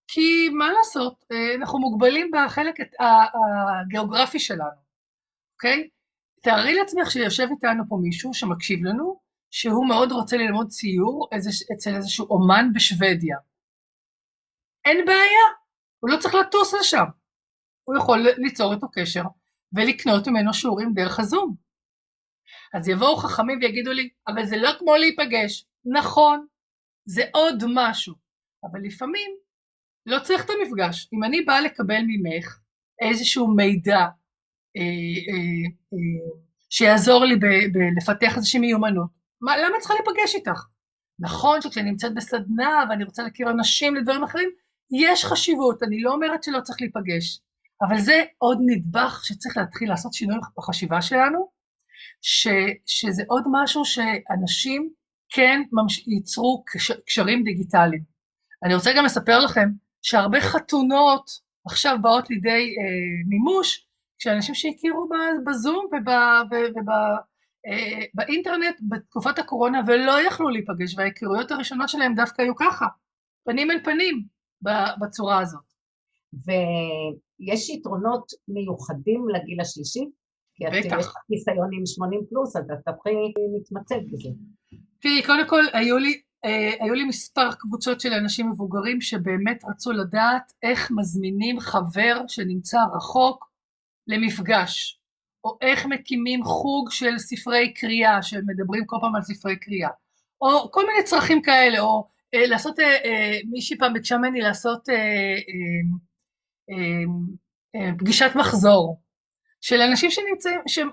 כי 0.07 0.49
מה 0.49 0.71
לעשות, 0.77 1.25
אה, 1.31 1.55
אנחנו 1.55 1.79
מוגבלים 1.79 2.31
בחלק 2.33 2.75
הגיאוגרפי 2.99 4.39
שלנו, 4.39 4.81
אוקיי? 5.53 5.89
תארי 6.41 6.73
לעצמך 6.73 7.11
שיושב 7.11 7.47
איתנו 7.51 7.83
פה 7.89 7.97
מישהו 8.01 8.33
שמקשיב 8.33 8.83
לנו, 8.83 9.19
שהוא 9.51 9.87
מאוד 9.87 10.11
רוצה 10.11 10.37
ללמוד 10.37 10.67
ציור 10.67 11.29
אצל 11.73 11.95
איזשהו 11.95 12.27
אומן 12.29 12.69
בשוודיה. 12.73 13.37
אין 14.85 15.05
בעיה, 15.05 15.45
הוא 15.99 16.09
לא 16.09 16.17
צריך 16.17 16.35
לטוס 16.35 16.73
לשם. 16.73 17.05
הוא 17.83 17.97
יכול 17.97 18.27
ליצור 18.37 18.73
איתו 18.73 18.87
קשר 18.93 19.23
ולקנות 19.73 20.27
ממנו 20.27 20.53
שיעורים 20.53 20.93
דרך 20.93 21.19
הזום. 21.19 21.55
אז 22.73 22.87
יבואו 22.87 23.17
חכמים 23.17 23.59
ויגידו 23.61 23.91
לי, 23.91 24.09
אבל 24.27 24.45
זה 24.45 24.57
לא 24.57 24.69
כמו 24.79 24.95
להיפגש. 24.95 25.65
נכון, 25.85 26.45
זה 27.05 27.23
עוד 27.33 27.63
משהו, 27.73 28.15
אבל 28.63 28.79
לפעמים 28.83 29.31
לא 30.05 30.19
צריך 30.19 30.45
את 30.45 30.49
המפגש. 30.49 31.09
אם 31.13 31.23
אני 31.23 31.41
באה 31.41 31.61
לקבל 31.61 32.01
ממך 32.07 32.59
איזשהו 33.01 33.47
מידע 33.47 33.99
אה, 34.77 34.81
אה, 35.29 35.69
אה, 35.93 36.39
שיעזור 36.69 37.25
לי 37.25 37.35
לפתח 37.97 38.35
איזושהי 38.35 38.59
מיומנות, 38.59 39.09
מה, 39.41 39.57
למה 39.57 39.79
צריכה 39.79 39.93
להיפגש 39.93 40.35
איתך? 40.35 40.65
נכון 41.19 41.61
שכשאני 41.61 41.91
נמצאת 41.91 42.13
בסדנה 42.13 42.83
ואני 42.89 43.03
רוצה 43.03 43.23
להכיר 43.23 43.49
אנשים 43.49 43.95
לדברים 43.95 44.23
אחרים, 44.23 44.49
יש 44.91 45.25
חשיבות, 45.25 45.83
אני 45.83 46.01
לא 46.01 46.13
אומרת 46.13 46.43
שלא 46.43 46.61
צריך 46.61 46.81
להיפגש, 46.81 47.39
אבל 47.81 47.99
זה 47.99 48.23
עוד 48.37 48.57
נדבך 48.65 49.21
שצריך 49.23 49.57
להתחיל 49.57 49.89
לעשות 49.89 50.13
שינוי 50.13 50.37
בחשיבה 50.57 51.01
שלנו, 51.01 51.49
ש, 52.21 52.47
שזה 52.85 53.23
עוד 53.27 53.43
משהו 53.51 53.85
שאנשים 53.85 54.89
כן 55.29 55.61
ממש, 55.71 56.07
ייצרו 56.07 56.63
קש, 56.67 56.91
קשרים 56.91 57.43
דיגיטליים. 57.43 58.03
אני 58.63 58.75
רוצה 58.75 58.91
גם 58.97 59.05
לספר 59.05 59.39
לכם 59.39 59.69
שהרבה 60.01 60.41
חתונות 60.41 61.29
עכשיו 61.65 61.97
באות 62.01 62.29
לידי 62.29 62.75
אה, 62.79 62.83
מימוש, 63.27 63.87
כשאנשים 64.19 64.55
שהכירו 64.55 65.09
בזום 65.45 65.85
ובאינטרנט 68.13 68.75
אה, 68.75 68.85
בתקופת 68.89 69.39
הקורונה 69.39 69.81
ולא 69.87 70.21
יכלו 70.27 70.49
להיפגש, 70.49 70.97
וההיכרויות 70.97 71.51
הראשונות 71.51 71.89
שלהם 71.89 72.15
דווקא 72.15 72.41
היו 72.41 72.55
ככה, 72.55 72.85
פנים 73.45 73.71
אל 73.71 73.79
פנים. 73.83 74.34
בצורה 75.01 75.39
הזאת. 75.39 75.65
ויש 76.33 77.69
יתרונות 77.69 78.31
מיוחדים 78.47 79.29
לגיל 79.29 79.61
השלישי? 79.61 80.05
כי 80.55 80.67
את 80.67 80.73
יש 80.73 80.85
לך 80.85 81.13
ניסיון 81.29 81.69
עם 81.73 81.85
80 81.85 82.21
פלוס, 82.29 82.55
אז 82.55 82.63
את 82.71 82.77
תתחיל 82.89 83.13
להתמצאת 83.53 84.11
בזה. 84.11 84.29
תראי, 85.01 85.23
קודם 85.25 85.47
כל, 85.47 85.63
היו 85.73 85.97
לי, 85.97 86.21
אה, 86.45 86.73
היו 86.79 86.93
לי 86.93 87.03
מספר 87.03 87.51
קבוצות 87.51 88.01
של 88.01 88.13
אנשים 88.13 88.49
מבוגרים 88.49 89.01
שבאמת 89.01 89.63
רצו 89.69 89.91
לדעת 89.91 90.53
איך 90.63 90.91
מזמינים 90.91 91.59
חבר 91.59 92.21
שנמצא 92.27 92.79
רחוק 92.95 93.49
למפגש, 94.07 94.99
או 95.43 95.57
איך 95.61 95.85
מקימים 95.85 96.43
חוג 96.43 96.91
של 96.91 97.17
ספרי 97.17 97.73
קריאה, 97.73 98.21
שמדברים 98.23 98.85
כל 98.85 98.95
פעם 99.01 99.15
על 99.15 99.21
ספרי 99.21 99.59
קריאה, 99.59 99.89
או 100.41 100.71
כל 100.71 100.87
מיני 100.87 101.03
צרכים 101.03 101.41
כאלה, 101.41 101.79
או 101.79 102.07
לעשות, 102.33 102.79
אה, 102.79 102.85
אה, 102.85 103.37
מישהי 103.51 103.77
פעם 103.77 103.93
ביקשה 103.93 104.17
ממני 104.17 104.41
לעשות 104.41 104.83
פגישת 107.97 108.31
מחזור 108.35 109.01
של 109.61 109.81
אנשים 109.81 110.11
שנמצאים, 110.11 110.59
שהם 110.67 110.89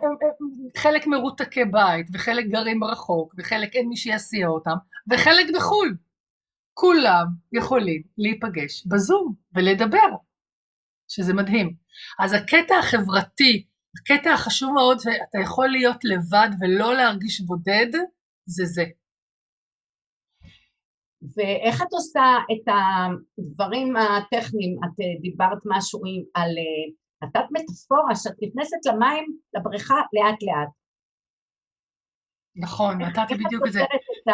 חלק 0.76 1.06
מרותקי 1.06 1.64
בית 1.64 2.06
וחלק 2.12 2.46
גרים 2.46 2.84
רחוק 2.84 3.34
וחלק 3.38 3.74
אין 3.74 3.88
מי 3.88 3.96
שיסיע 3.96 4.46
אותם 4.48 4.76
וחלק 5.10 5.46
בחו"ל. 5.54 5.96
כולם 6.74 7.26
יכולים 7.52 8.02
להיפגש 8.18 8.86
בזום 8.86 9.34
ולדבר, 9.54 10.08
שזה 11.08 11.34
מדהים. 11.34 11.74
אז 12.20 12.32
הקטע 12.32 12.78
החברתי, 12.78 13.66
הקטע 14.00 14.32
החשוב 14.32 14.72
מאוד, 14.74 14.98
ואתה 14.98 15.38
יכול 15.42 15.68
להיות 15.68 16.04
לבד 16.04 16.48
ולא 16.60 16.94
להרגיש 16.94 17.40
בודד, 17.40 17.92
זה 18.46 18.64
זה. 18.64 18.84
ואיך 21.36 21.82
את 21.82 21.92
עושה 21.92 22.38
את 22.52 22.74
הדברים 23.38 23.96
הטכניים? 23.96 24.76
את 24.84 25.00
אה, 25.00 25.20
דיברת 25.20 25.58
משהו 25.66 26.00
על... 26.34 26.50
אה, 26.58 26.92
נתת 27.22 27.44
מטאפורה 27.50 28.14
שאת 28.14 28.36
נכנסת 28.42 28.86
למים, 28.86 29.36
לבריכה, 29.54 29.94
לאט 29.94 30.38
לאט. 30.42 30.68
נכון, 32.56 33.02
נתתי 33.02 33.34
בדיוק 33.34 33.66
את 33.66 33.72
זה. 33.72 33.80
את 33.82 34.28
ה... 34.28 34.32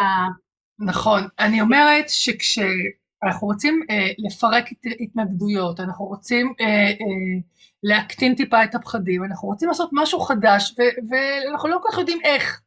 נכון, 0.79 1.21
אני 1.39 1.61
אומרת 1.61 2.09
שכשאנחנו 2.09 3.47
רוצים 3.47 3.81
אה, 3.89 4.11
לפרק 4.17 4.65
התנגדויות, 4.99 5.79
אנחנו 5.79 6.05
רוצים 6.05 6.53
אה, 6.61 6.65
אה, 6.65 7.39
להקטין 7.83 8.35
טיפה 8.35 8.63
את 8.63 8.75
הפחדים, 8.75 9.23
אנחנו 9.23 9.47
רוצים 9.47 9.67
לעשות 9.67 9.89
משהו 9.93 10.19
חדש, 10.19 10.75
ואנחנו 11.09 11.69
לא 11.69 11.79
כל 11.83 11.89
כך 11.91 11.97
יודעים 11.97 12.19
איך. 12.23 12.61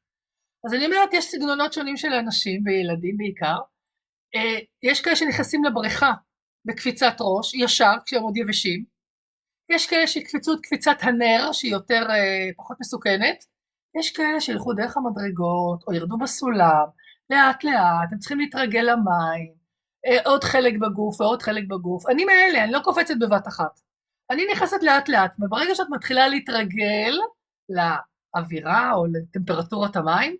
אז 0.67 0.75
אני 0.75 0.87
אומרת, 0.87 1.09
יש 1.12 1.25
סגנונות 1.25 1.73
שונים 1.73 1.97
של 1.97 2.12
אנשים, 2.12 2.62
וילדים 2.64 3.17
בעיקר, 3.17 3.57
יש 4.83 5.01
כאלה 5.01 5.17
שנכנסים 5.17 5.65
לבריכה 5.65 6.12
בקפיצת 6.65 7.17
ראש, 7.21 7.55
ישר, 7.55 7.93
כשהם 8.05 8.23
עוד 8.23 8.37
יבשים. 8.37 8.85
יש 9.71 9.87
כאלה 9.87 10.07
שיקפצו 10.07 10.53
את 10.53 10.59
קפיצת 10.62 10.97
הנר, 11.01 11.53
שהיא 11.53 11.73
יותר, 11.73 12.07
אה, 12.11 12.51
פחות 12.57 12.77
מסוכנת. 12.81 13.45
יש 13.99 14.12
כאלה 14.12 14.41
שילכו 14.41 14.73
דרך 14.73 14.97
המדרגות, 14.97 15.85
או 15.87 15.93
ירדו 15.93 16.19
בסולם, 16.19 16.87
לאט 17.31 17.65
לאט, 17.65 18.12
הם 18.12 18.19
צריכים 18.19 18.39
להתרגל 18.39 18.81
למים, 18.81 19.55
אה, 20.07 20.19
עוד 20.25 20.45
חלק 20.45 20.75
בגוף 20.81 21.21
ועוד 21.21 21.43
חלק 21.43 21.65
בגוף. 21.69 22.09
אני 22.09 22.25
מאלה, 22.25 22.65
אני 22.65 22.73
לא 22.73 22.81
קופצת 22.85 23.15
בבת 23.21 23.49
אחת. 23.49 23.81
אני 24.31 24.43
נכנסת 24.53 24.83
לאט 24.83 25.09
לאט, 25.09 25.33
וברגע 25.39 25.75
שאת 25.75 25.87
מתחילה 25.91 26.29
להתרגל 26.29 27.19
לאווירה 27.69 28.93
או 28.95 29.07
לטמפרטורת 29.07 29.97
המים, 29.97 30.37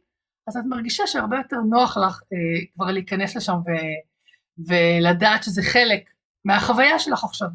אז 0.49 0.57
את 0.57 0.65
מרגישה 0.69 1.07
שהרבה 1.07 1.37
יותר 1.37 1.57
נוח 1.57 1.97
לך 1.97 2.23
אה, 2.33 2.67
כבר 2.75 2.91
להיכנס 2.91 3.37
לשם 3.37 3.53
ו, 3.53 3.71
ולדעת 4.69 5.43
שזה 5.43 5.63
חלק 5.63 6.11
מהחוויה 6.45 6.99
שלך 6.99 7.25
עכשיו. 7.25 7.49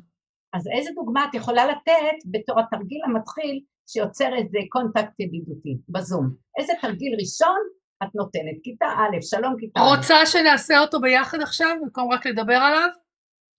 אז 0.54 0.68
איזה 0.78 0.90
דוגמה 0.96 1.26
את 1.30 1.36
יכולה 1.36 1.66
לתת 1.66 2.18
בתור 2.26 2.60
התרגיל 2.60 3.02
המתחיל 3.06 3.60
שיוצר 3.88 4.30
איזה 4.38 4.58
קונטקט 4.70 5.20
ידידותי 5.20 5.78
בזום? 5.90 6.36
איזה 6.60 6.74
תרגיל 6.82 7.16
ראשון 7.20 7.58
את 8.04 8.16
נותנת? 8.16 8.58
כיתה 8.64 8.86
א', 8.86 9.22
שלום 9.22 9.56
כיתה 9.60 9.80
א'. 9.80 9.84
רוצה 9.84 10.26
שנעשה 10.26 10.80
אותו 10.80 11.02
ביחד 11.02 11.42
עכשיו, 11.42 11.76
במקום 11.82 12.12
רק 12.12 12.26
לדבר 12.26 12.56
עליו? 12.56 12.90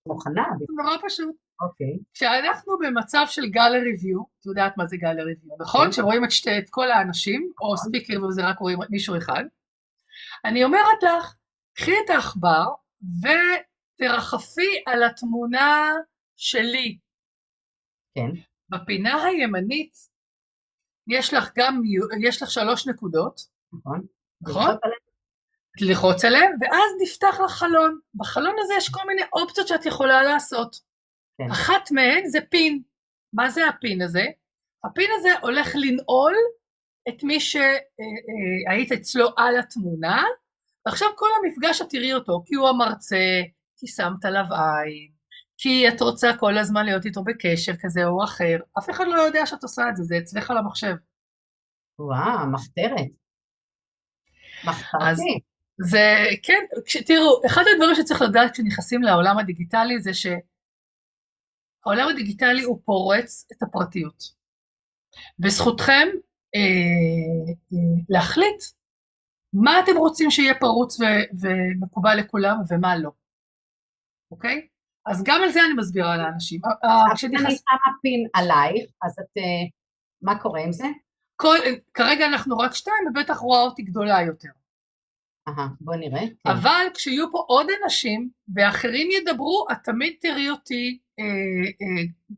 מוכנה. 0.07 0.45
נורא 0.69 0.97
פשוט. 1.07 1.48
אוקיי. 1.61 1.97
כשאנחנו 2.13 2.77
במצב 2.77 3.25
של 3.27 3.45
גלרי 3.45 3.95
ויו, 4.01 4.21
את 4.39 4.45
יודעת 4.45 4.77
מה 4.77 4.85
זה 4.85 4.97
גלרי 4.97 5.33
ויו, 5.43 5.55
נכון? 5.59 5.85
כן. 5.85 5.91
שרואים 5.91 6.25
את, 6.25 6.31
שתי, 6.31 6.57
את 6.57 6.69
כל 6.69 6.91
האנשים, 6.91 7.51
או 7.61 7.73
נכון. 7.73 7.87
ספיקר 7.89 8.23
וזה 8.23 8.49
רק 8.49 8.59
רואים 8.59 8.79
מישהו 8.89 9.17
אחד. 9.17 9.43
אני 10.45 10.63
אומרת 10.63 11.03
לך, 11.03 11.35
קחי 11.73 11.91
את 12.05 12.09
העכבר 12.09 12.65
ותרחפי 13.21 14.83
על 14.85 15.03
התמונה 15.03 15.93
שלי. 16.35 16.97
כן. 18.15 18.29
בפינה 18.69 19.23
הימנית 19.23 19.93
יש 21.07 21.33
לך 21.33 21.51
גם, 21.55 21.81
יש 22.21 22.43
לך 22.43 22.51
שלוש 22.51 22.87
נקודות. 22.87 23.41
נכון. 23.73 24.05
נכון? 24.41 24.75
ללחוץ 25.81 26.25
עליהם, 26.25 26.51
ואז 26.61 26.91
נפתח 27.01 27.39
לך 27.45 27.51
חלון. 27.51 27.99
בחלון 28.15 28.55
הזה 28.59 28.73
יש 28.77 28.89
כל 28.89 29.07
מיני 29.07 29.21
אופציות 29.33 29.67
שאת 29.67 29.85
יכולה 29.85 30.23
לעשות. 30.23 30.88
כן. 31.39 31.51
אחת 31.51 31.91
מהן 31.91 32.27
זה 32.27 32.39
פין. 32.49 32.81
מה 33.33 33.49
זה 33.49 33.67
הפין 33.67 34.01
הזה? 34.01 34.25
הפין 34.83 35.09
הזה 35.19 35.29
הולך 35.41 35.75
לנעול 35.75 36.33
את 37.09 37.23
מי 37.23 37.39
שהיית 37.39 38.91
אצלו 38.91 39.27
על 39.37 39.57
התמונה, 39.57 40.23
ועכשיו 40.85 41.09
כל 41.15 41.27
המפגש 41.43 41.81
את 41.81 41.89
תראי 41.89 42.13
אותו, 42.13 42.43
כי 42.45 42.55
הוא 42.55 42.69
המרצה, 42.69 43.41
כי 43.77 43.87
שמת 43.87 44.25
עליו 44.25 44.43
עין, 44.43 45.11
כי 45.57 45.87
את 45.87 46.01
רוצה 46.01 46.31
כל 46.39 46.57
הזמן 46.57 46.85
להיות 46.85 47.05
איתו 47.05 47.23
בקשר 47.23 47.73
כזה 47.79 48.05
או 48.05 48.23
אחר. 48.23 48.57
אף 48.79 48.89
אחד 48.89 49.05
לא 49.07 49.21
יודע 49.21 49.45
שאת 49.45 49.63
עושה 49.63 49.89
את 49.89 49.95
זה, 49.95 50.03
זה 50.03 50.17
אצלך 50.17 50.51
על 50.51 50.57
המחשב. 50.57 50.95
וואו, 51.99 52.47
מחתרת. 52.51 53.07
מחתרתי. 54.63 55.39
זה, 55.77 56.25
כן, 56.43 56.65
תראו, 57.05 57.41
אחד 57.45 57.63
הדברים 57.73 57.95
שצריך 57.95 58.21
לדעת 58.21 58.51
כשנכנסים 58.51 59.03
לעולם 59.03 59.37
הדיגיטלי 59.37 59.99
זה 59.99 60.13
ש... 60.13 60.27
העולם 61.85 62.07
הדיגיטלי 62.07 62.63
הוא 62.63 62.81
פורץ 62.85 63.47
את 63.51 63.63
הפרטיות. 63.63 64.23
וזכותכם 65.39 66.07
אה, 66.55 67.53
אה, 67.73 68.03
להחליט 68.09 68.63
מה 69.53 69.79
אתם 69.79 69.97
רוצים 69.97 70.31
שיהיה 70.31 70.59
פרוץ 70.59 70.99
ו- 70.99 71.39
ומקובל 71.41 72.15
לכולם 72.17 72.55
ומה 72.69 72.97
לא, 72.97 73.11
אוקיי? 74.31 74.67
אז 75.05 75.23
גם 75.23 75.41
על 75.43 75.49
זה 75.49 75.59
אני 75.65 75.73
מסבירה 75.77 76.17
לאנשים. 76.17 76.61
כשאני 77.15 77.37
שמה 77.37 77.93
פין 78.01 78.27
עלייך, 78.33 78.91
אז 79.03 79.11
את, 79.11 79.37
אה, 79.37 79.67
מה 80.21 80.39
קורה 80.39 80.61
עם 80.63 80.71
זה? 80.71 80.85
כל, 81.35 81.57
כרגע 81.93 82.25
אנחנו 82.25 82.57
רק 82.57 82.73
שתיים, 82.73 83.07
ובטח 83.09 83.37
רואה 83.37 83.61
אותי 83.61 83.81
גדולה 83.81 84.21
יותר. 84.21 84.49
אהה, 85.47 85.67
בוא 85.81 85.95
נראה. 85.95 86.21
כן. 86.21 86.49
אבל 86.49 86.85
כשיהיו 86.93 87.31
פה 87.31 87.43
עוד 87.47 87.67
אנשים 87.83 88.29
ואחרים 88.55 89.07
ידברו, 89.11 89.67
את 89.71 89.77
תמיד 89.83 90.13
תראי 90.21 90.49
אותי 90.49 90.99
אה, 90.99 91.08
אה, 91.08 91.08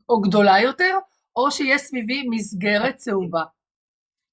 או 0.09 0.21
גדולה 0.21 0.59
יותר, 0.59 0.97
או 1.35 1.51
שיש 1.51 1.81
סביבי 1.81 2.27
מסגרת 2.29 2.95
צהובה. 2.95 3.43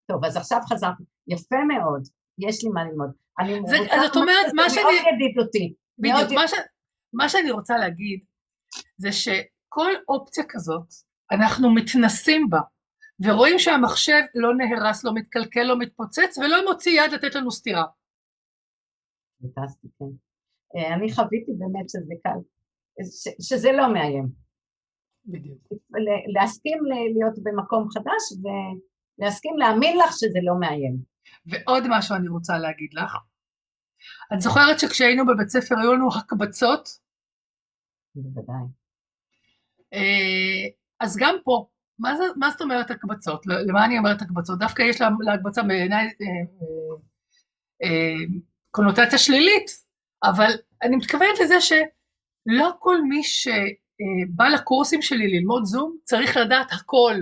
טוב, 0.06 0.24
אז 0.24 0.36
עכשיו 0.36 0.60
חזרתי. 0.68 1.02
יפה 1.26 1.56
מאוד, 1.68 2.08
יש 2.38 2.64
לי 2.64 2.70
מה 2.70 2.84
ללמוד. 2.84 3.10
אני 3.38 3.60
זה, 3.66 3.78
רוצה... 3.78 3.94
אז 3.94 4.10
את 4.10 4.16
אומרת, 4.16 4.46
מה 4.54 4.70
שאני... 4.70 4.82
מאוד 4.82 4.94
ידידותי. 5.14 5.74
בדיוק, 5.98 6.32
מה, 6.34 6.48
ש... 6.48 6.52
מה 7.12 7.28
שאני 7.28 7.50
רוצה 7.50 7.78
להגיד, 7.78 8.20
זה 8.96 9.12
שכל 9.12 9.92
אופציה 10.08 10.44
כזאת, 10.48 10.86
אנחנו 11.32 11.74
מתנסים 11.74 12.50
בה, 12.50 12.60
ורואים 13.20 13.58
שהמחשב 13.58 14.20
לא 14.34 14.54
נהרס, 14.54 15.04
לא 15.04 15.14
מתקלקל, 15.14 15.62
לא 15.62 15.78
מתפוצץ, 15.78 16.38
ולא 16.38 16.70
מוציא 16.70 17.02
יד 17.02 17.10
לתת 17.12 17.34
לנו 17.34 17.50
סטירה. 17.50 17.84
פנטסטי, 19.40 19.88
כן. 19.98 20.04
אה, 20.76 20.94
אני 20.94 21.12
חוויתי 21.12 21.52
באמת 21.58 21.88
שזה 21.88 22.14
קל, 22.22 22.38
שזה 23.40 23.72
לא 23.72 23.92
מאיים. 23.92 24.28
בדיוק. 25.26 25.58
להסכים 26.34 26.78
להיות 27.14 27.34
במקום 27.42 27.88
חדש 27.90 28.52
ולהסכים 29.18 29.58
להאמין 29.58 29.98
לך 29.98 30.12
שזה 30.12 30.38
לא 30.42 30.60
מאיים. 30.60 30.96
ועוד 31.46 31.84
משהו 31.88 32.16
אני 32.16 32.28
רוצה 32.28 32.58
להגיד 32.58 32.94
לך. 32.94 33.16
את 34.34 34.40
זוכרת 34.40 34.78
שכשהיינו 34.78 35.26
בבית 35.26 35.48
ספר 35.48 35.74
היו 35.78 35.94
לנו 35.94 36.08
הקבצות? 36.16 36.88
בוודאי. 38.14 38.64
אה, 39.92 40.68
אז 41.00 41.16
גם 41.20 41.34
פה, 41.44 41.66
מה, 41.98 42.16
זה, 42.16 42.24
מה 42.36 42.50
זאת 42.50 42.60
אומרת 42.60 42.90
הקבצות? 42.90 43.46
למה 43.46 43.84
אני 43.84 43.98
אומרת 43.98 44.22
הקבצות? 44.22 44.58
דווקא 44.58 44.82
יש 44.82 45.00
להקבצה 45.20 45.62
בעיניי 45.62 46.06
אה, 47.82 48.26
קונוטציה 48.70 49.18
שלילית, 49.18 49.70
אבל 50.24 50.50
אני 50.82 50.96
מתכוונת 50.96 51.40
לזה 51.44 51.60
שלא 52.48 52.70
כל 52.78 53.02
מי 53.02 53.22
שבא 53.22 54.48
לקורסים 54.54 55.02
שלי 55.02 55.38
ללמוד 55.38 55.64
זום 55.64 55.96
צריך 56.04 56.36
לדעת 56.36 56.72
הכל. 56.72 57.14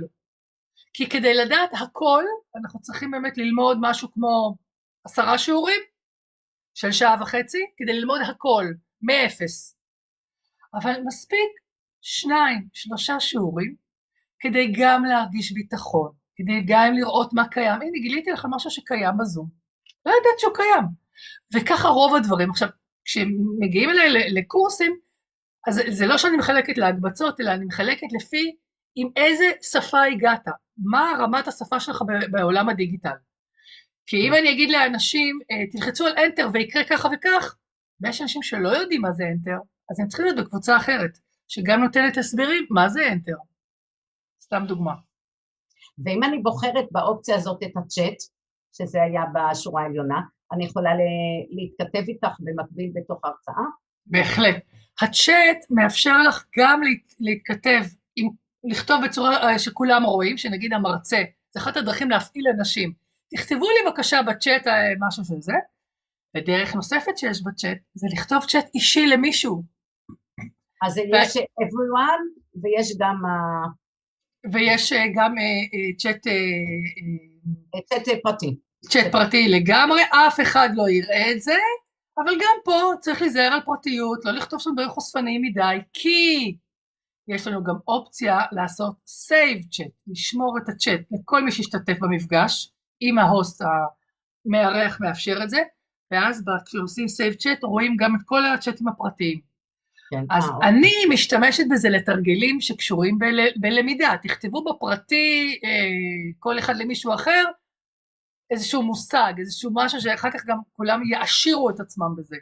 כי 0.92 1.08
כדי 1.08 1.34
לדעת 1.34 1.70
הכל, 1.72 2.24
אנחנו 2.56 2.80
צריכים 2.80 3.10
באמת 3.10 3.38
ללמוד 3.38 3.78
משהו 3.80 4.12
כמו 4.12 4.56
עשרה 5.04 5.38
שיעורים 5.38 5.80
של 6.74 6.92
שעה 6.92 7.16
וחצי, 7.20 7.58
כדי 7.76 7.92
ללמוד 7.92 8.20
הכל, 8.28 8.66
מאפס. 9.02 9.76
אבל 10.74 11.00
מספיק 11.06 11.50
שניים, 12.00 12.68
שלושה 12.72 13.20
שיעורים, 13.20 13.74
כדי 14.40 14.72
גם 14.78 15.04
להרגיש 15.04 15.52
ביטחון, 15.52 16.12
כדי 16.36 16.62
גם 16.66 16.94
לראות 16.94 17.32
מה 17.32 17.48
קיים. 17.48 17.82
הנה, 17.82 17.98
גיליתי 18.02 18.30
לך 18.30 18.46
משהו 18.50 18.70
שקיים 18.70 19.18
בזום. 19.18 19.48
לא 20.06 20.10
ידעת 20.10 20.38
שהוא 20.38 20.54
קיים. 20.54 20.84
וככה 21.54 21.88
רוב 21.88 22.14
הדברים. 22.14 22.50
עכשיו, 22.50 22.68
כשמגיעים 23.04 23.90
אליי 23.90 24.30
לקורסים, 24.30 25.05
אז 25.66 25.80
זה 25.88 26.06
לא 26.06 26.18
שאני 26.18 26.36
מחלקת 26.36 26.78
להקבצות, 26.78 27.40
אלא 27.40 27.50
אני 27.50 27.64
מחלקת 27.64 28.06
לפי 28.12 28.56
עם 28.94 29.08
איזה 29.16 29.44
שפה 29.62 30.02
הגעת, 30.02 30.44
מה 30.78 31.12
רמת 31.18 31.48
השפה 31.48 31.80
שלך 31.80 32.02
בעולם 32.30 32.68
הדיגיטל. 32.68 33.16
כי 34.06 34.16
אם 34.28 34.34
אני 34.34 34.52
אגיד 34.52 34.70
לאנשים, 34.70 35.38
אה, 35.50 35.66
תלחצו 35.72 36.06
על 36.06 36.12
Enter 36.16 36.50
ויקרה 36.52 36.84
ככה 36.84 37.08
וכך, 37.14 37.56
ויש 38.00 38.22
אנשים 38.22 38.42
שלא 38.42 38.68
יודעים 38.68 39.02
מה 39.02 39.12
זה 39.12 39.24
Enter, 39.24 39.60
אז 39.90 40.00
הם 40.00 40.08
צריכים 40.08 40.26
להיות 40.26 40.38
בקבוצה 40.38 40.76
אחרת, 40.76 41.18
שגם 41.48 41.80
נותנת 41.80 42.16
הסברים 42.18 42.66
מה 42.70 42.88
זה 42.88 43.08
Enter. 43.08 43.38
סתם 44.42 44.64
דוגמה. 44.68 44.92
ואם 46.04 46.24
אני 46.24 46.38
בוחרת 46.38 46.84
באופציה 46.92 47.36
הזאת 47.36 47.62
את 47.62 47.72
הצ'אט, 47.76 48.16
שזה 48.72 49.02
היה 49.02 49.22
בשורה 49.34 49.82
העליונה, 49.82 50.20
אני 50.52 50.64
יכולה 50.64 50.90
להתכתב 51.50 52.08
איתך 52.08 52.40
במקביל 52.40 52.92
בתוך 52.94 53.24
ההרצאה? 53.24 53.64
בהחלט. 54.06 54.75
הצ'אט 55.02 55.64
מאפשר 55.70 56.22
לך 56.28 56.44
גם 56.58 56.80
להתכתב, 57.20 57.80
עם, 58.16 58.28
לכתוב 58.64 59.04
בצורה 59.04 59.48
אה, 59.48 59.58
שכולם 59.58 60.04
רואים, 60.04 60.36
שנגיד 60.38 60.72
המרצה, 60.72 61.22
זה 61.54 61.60
אחת 61.60 61.76
הדרכים 61.76 62.10
להפעיל 62.10 62.44
אנשים. 62.58 62.92
תכתבו 63.34 63.66
לי 63.70 63.90
בבקשה 63.90 64.22
בצ'אט 64.22 64.66
אה, 64.66 64.72
משהו 65.08 65.24
של 65.24 65.40
זה, 65.40 65.54
ודרך 66.36 66.74
נוספת 66.74 67.18
שיש 67.18 67.42
בצ'אט, 67.42 67.78
זה 67.94 68.06
לכתוב 68.12 68.44
צ'אט 68.44 68.66
אישי 68.74 69.06
למישהו. 69.06 69.62
אז 70.86 70.98
ו... 70.98 71.16
יש 71.16 71.36
everyone 71.36 72.40
ויש 72.62 72.96
גם... 72.98 73.22
ויש 74.52 74.92
אה, 74.92 75.04
גם 75.14 75.34
צ'אט... 75.98 76.26
צ'אט 77.88 78.08
פרטי. 78.22 78.56
צ'אט 78.88 79.12
פרטי 79.12 79.48
לגמרי, 79.48 80.02
אף 80.02 80.40
אחד 80.40 80.68
לא 80.74 80.88
יראה 80.88 81.32
את 81.32 81.42
זה, 81.42 81.56
אבל 82.18 82.34
גם 82.34 82.56
פה 82.64 82.92
צריך 83.00 83.20
להיזהר 83.20 83.52
על 83.52 83.60
פרטיות, 83.60 84.24
לא 84.24 84.32
לכתוב 84.32 84.60
שם 84.60 84.70
דברים 84.72 84.88
חושפניים 84.88 85.42
מדי, 85.42 85.78
כי 85.92 86.56
יש 87.28 87.46
לנו 87.46 87.64
גם 87.64 87.74
אופציה 87.88 88.38
לעשות 88.52 88.94
save 89.06 89.64
chat, 89.74 89.90
לשמור 90.06 90.58
את 90.58 90.68
הצ'אט 90.68 91.00
לכל 91.10 91.44
מי 91.44 91.52
שהשתתף 91.52 91.98
במפגש, 92.00 92.72
אם 93.02 93.18
ה 93.18 93.27
host 93.27 93.62
המארח 94.46 95.00
מאפשר 95.00 95.42
את 95.42 95.50
זה, 95.50 95.62
ואז 96.10 96.44
כשעושים 96.66 97.08
save 97.08 97.34
chat 97.34 97.64
רואים 97.64 97.96
גם 97.98 98.14
את 98.14 98.20
כל 98.24 98.46
הצ'אטים 98.46 98.88
הפרטיים. 98.88 99.40
כן, 100.10 100.24
אז 100.30 100.44
אה, 100.44 100.54
אוקיי. 100.54 100.68
אני 100.68 100.92
משתמשת 101.10 101.64
בזה 101.70 101.88
לתרגילים 101.88 102.60
שקשורים 102.60 103.18
בל, 103.18 103.40
בלמידה. 103.56 104.14
תכתבו 104.22 104.64
בפרטי, 104.64 105.58
אה, 105.64 105.70
כל 106.38 106.58
אחד 106.58 106.76
למישהו 106.76 107.14
אחר, 107.14 107.44
איזשהו 108.50 108.82
מושג, 108.82 109.32
איזשהו 109.38 109.70
משהו 109.74 110.00
שאחר 110.00 110.30
כך 110.30 110.44
גם 110.46 110.58
כולם 110.72 111.00
יעשירו 111.10 111.70
את 111.70 111.80
עצמם 111.80 112.16
בזה. 112.16 112.36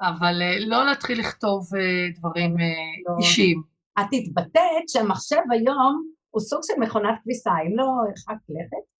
אבל 0.00 0.42
אה, 0.42 0.66
לא 0.66 0.84
להתחיל 0.84 1.20
לכתוב 1.20 1.74
אה, 1.74 2.18
דברים 2.18 2.60
אה, 2.60 2.64
לא. 3.08 3.16
אישיים. 3.18 3.62
את 4.00 4.06
התבטאת 4.12 4.88
שהמחשב 4.88 5.40
היום 5.50 6.10
הוא 6.30 6.40
סוג 6.40 6.60
של 6.62 6.80
מכונת 6.80 7.14
כביסה, 7.22 7.50
אם 7.66 7.76
לא 7.76 7.84
הרחקת 7.84 8.44
לכת. 8.48 8.94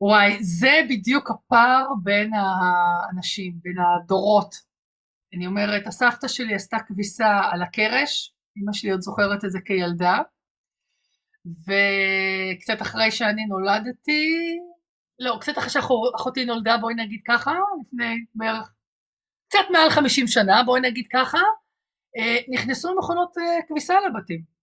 וואי, 0.00 0.44
זה 0.44 0.72
בדיוק 0.90 1.30
הפער 1.30 1.86
בין 2.02 2.30
האנשים, 2.34 3.52
בין 3.62 3.76
הדורות. 3.78 4.54
אני 5.34 5.46
אומרת, 5.46 5.86
הסבתא 5.86 6.28
שלי 6.28 6.54
עשתה 6.54 6.76
כביסה 6.86 7.40
על 7.50 7.62
הקרש, 7.62 8.34
אמא 8.56 8.72
שלי 8.72 8.90
עוד 8.90 9.00
זוכרת 9.00 9.44
את 9.44 9.50
זה 9.50 9.58
כילדה, 9.64 10.18
וקצת 11.46 12.82
אחרי 12.82 13.10
שאני 13.10 13.46
נולדתי, 13.46 14.58
לא, 15.18 15.38
קצת 15.40 15.58
אחרי 15.58 15.70
שאחותי 15.70 16.44
נולדה, 16.44 16.76
בואי 16.80 16.94
נגיד 16.94 17.20
ככה, 17.26 17.52
לפני 17.80 18.24
בערך, 18.34 18.72
קצת 19.48 19.64
מעל 19.72 19.90
50 19.90 20.26
שנה, 20.26 20.62
בואי 20.66 20.80
נגיד 20.80 21.06
ככה, 21.12 21.38
אה, 22.16 22.36
נכנסו 22.48 22.94
מכונות 22.98 23.38
אה, 23.38 23.62
כביסה 23.68 23.94
לבתים. 24.00 24.56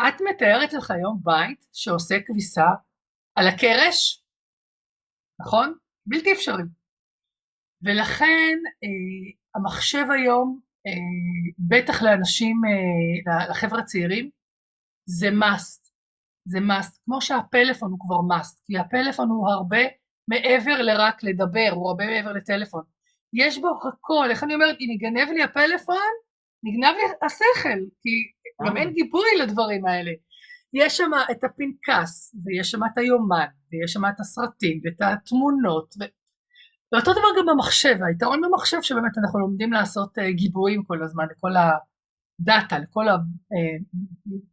את 0.00 0.20
מתארת 0.30 0.72
לך 0.72 0.90
היום 0.90 1.20
בית 1.22 1.66
שעושה 1.72 2.14
כביסה 2.26 2.66
על 3.34 3.48
הקרש, 3.48 4.24
נכון? 5.40 5.74
בלתי 6.06 6.32
אפשרי. 6.32 6.62
ולכן 7.82 8.58
אה, 8.84 9.32
המחשב 9.54 10.04
היום, 10.10 10.60
אה, 10.86 10.92
בטח 11.58 12.02
לאנשים, 12.02 12.56
אה, 12.64 13.48
לחבר'ה 13.50 13.80
הצעירים, 13.80 14.30
זה 15.04 15.28
must. 15.28 15.87
זה 16.48 16.58
must. 16.58 16.98
כמו 17.04 17.20
שהפלאפון 17.20 17.90
הוא 17.90 17.98
כבר 18.00 18.36
must, 18.36 18.62
כי 18.66 18.78
הפלאפון 18.78 19.28
הוא 19.28 19.48
הרבה 19.50 19.78
מעבר 20.28 20.82
לרק 20.82 21.22
לדבר, 21.22 21.68
הוא 21.72 21.88
הרבה 21.88 22.06
מעבר 22.06 22.32
לטלפון. 22.32 22.82
יש 23.32 23.58
בו 23.58 23.68
הכל, 23.88 24.26
איך 24.30 24.44
אני 24.44 24.54
אומרת, 24.54 24.76
אם 24.80 24.90
יגנב 24.94 25.28
לי 25.34 25.42
הפלאפון, 25.42 26.08
נגנב 26.62 26.94
לי 26.96 27.26
השכל, 27.26 27.78
כי 28.00 28.10
גם 28.66 28.76
אין 28.76 28.92
גיבוי 28.92 29.28
לדברים 29.40 29.86
האלה. 29.86 30.10
יש 30.72 30.96
שם 30.96 31.10
את 31.30 31.44
הפנקס, 31.44 32.36
ויש 32.44 32.70
שם 32.70 32.84
את 32.84 32.98
היומן, 32.98 33.46
ויש 33.72 33.92
שם 33.92 34.04
את 34.04 34.20
הסרטים, 34.20 34.80
ואת 34.84 35.00
התמונות, 35.00 35.94
ו... 36.00 36.04
ואותו 36.92 37.12
דבר 37.12 37.28
גם 37.38 37.46
במחשב, 37.46 37.96
היתרון 38.08 38.40
במחשב 38.40 38.82
שבאמת 38.82 39.18
אנחנו 39.18 39.38
לומדים 39.38 39.72
לעשות 39.72 40.18
uh, 40.18 40.22
גיבויים 40.30 40.82
כל 40.84 41.02
הזמן 41.02 41.24
לכל 41.30 41.50
הדאטה, 41.56 42.78
לכל 42.78 43.06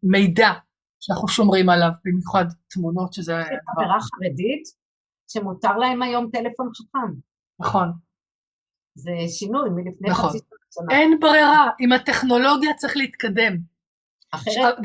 המידע 0.03 0.51
שאנחנו 0.99 1.27
שומרים 1.27 1.69
עליו, 1.69 1.89
במיוחד 2.05 2.45
תמונות 2.69 3.13
שזה... 3.13 3.34
יש 3.34 3.60
חברה 3.71 3.97
חרדית 4.01 4.63
שמותר 5.27 5.77
להם 5.77 6.01
היום 6.01 6.29
טלפון 6.31 6.69
חכם. 6.75 7.13
נכון. 7.60 7.91
זה 8.95 9.12
שינוי 9.27 9.69
מלפני 9.69 10.10
נכון. 10.10 10.29
חצי 10.29 10.38
שנה. 10.73 10.97
אין 10.99 11.19
ברירה, 11.19 11.69
עם 11.79 11.91
הטכנולוגיה 11.91 12.73
צריך 12.73 12.97
להתקדם. 12.97 13.58
אחרת, 14.31 14.75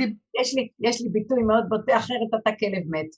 יש 0.41 0.55
לי, 0.55 0.69
יש 0.81 1.03
לי 1.03 1.09
ביטוי 1.09 1.43
מאוד 1.43 1.65
בוטה, 1.69 1.97
אחרת 1.97 2.41
אתה 2.43 2.51
כלב 2.51 2.85
מת. 2.91 3.11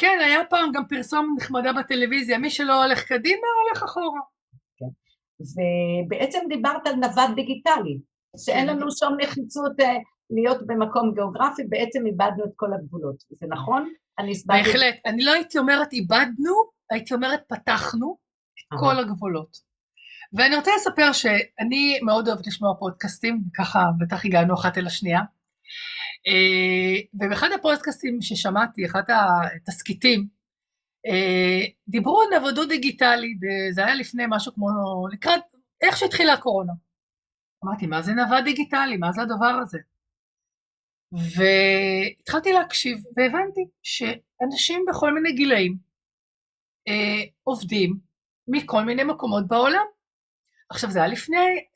כן, 0.00 0.18
היה 0.24 0.40
פעם 0.50 0.72
גם 0.74 0.82
פרסום 0.88 1.34
נחמדה 1.38 1.72
בטלוויזיה, 1.72 2.38
מי 2.38 2.50
שלא 2.50 2.84
הולך 2.84 3.04
קדימה, 3.04 3.46
הולך 3.64 3.82
אחורה. 3.82 4.20
ובעצם 5.40 6.38
דיברת 6.48 6.86
על 6.86 6.94
נווד 6.94 7.34
דיגיטלי, 7.34 7.98
שאין 8.44 8.66
כן. 8.66 8.76
לנו 8.76 8.86
שום 8.90 9.16
נחיצות 9.20 9.80
אה, 9.80 9.96
להיות 10.30 10.66
במקום 10.66 11.14
גיאוגרפי, 11.14 11.62
בעצם 11.68 12.06
איבדנו 12.06 12.44
את 12.44 12.50
כל 12.56 12.72
הגבולות. 12.74 13.16
זה 13.30 13.46
נכון? 13.48 13.92
אני 14.18 14.30
הסברתי. 14.30 14.62
בהחלט. 14.62 14.94
אני 15.06 15.24
לא 15.24 15.32
הייתי 15.32 15.58
אומרת 15.58 15.92
איבדנו, 15.92 16.54
הייתי 16.90 17.14
אומרת 17.14 17.40
פתחנו 17.48 18.18
את. 18.74 18.80
כל 18.80 18.98
הגבולות. 18.98 19.56
ואני 20.32 20.56
רוצה 20.56 20.70
לספר 20.76 21.12
שאני 21.12 22.00
מאוד 22.02 22.28
אוהבת 22.28 22.46
לשמוע 22.46 22.74
פודקאסטים, 22.78 23.40
וככה 23.48 23.84
בטח 23.98 24.24
הגענו 24.24 24.54
אחת 24.54 24.78
אל 24.78 24.86
השנייה. 24.86 25.20
אה, 26.26 27.00
ובאחד 27.14 27.48
הפודקאסטים 27.54 28.22
ששמעתי, 28.22 28.86
אחד 28.86 29.02
התסכיתים, 29.56 30.26
אה, 31.06 31.66
דיברו 31.88 32.20
על 32.22 32.34
עבודות 32.34 32.68
דיגיטלי, 32.68 33.34
וזה 33.42 33.84
היה 33.84 33.94
לפני 33.94 34.24
משהו 34.28 34.54
כמו, 34.54 34.68
לקראת, 35.12 35.40
איך 35.80 35.96
שהתחילה 35.96 36.32
הקורונה. 36.32 36.72
אמרתי, 37.64 37.86
מה 37.86 38.02
זה 38.02 38.12
נווד 38.12 38.44
דיגיטלי? 38.44 38.96
מה 38.96 39.12
זה 39.12 39.22
הדבר 39.22 39.58
הזה? 39.62 39.78
והתחלתי 41.12 42.52
להקשיב, 42.52 42.98
והבנתי 43.16 43.64
שאנשים 43.82 44.84
בכל 44.88 45.14
מיני 45.14 45.32
גילאים 45.32 45.76
אה, 46.88 47.24
עובדים 47.42 47.98
מכל 48.48 48.84
מיני 48.84 49.04
מקומות 49.04 49.48
בעולם. 49.48 49.84
עכשיו, 50.70 50.90
זה 50.90 50.98
היה 50.98 51.08
לפני 51.08 51.66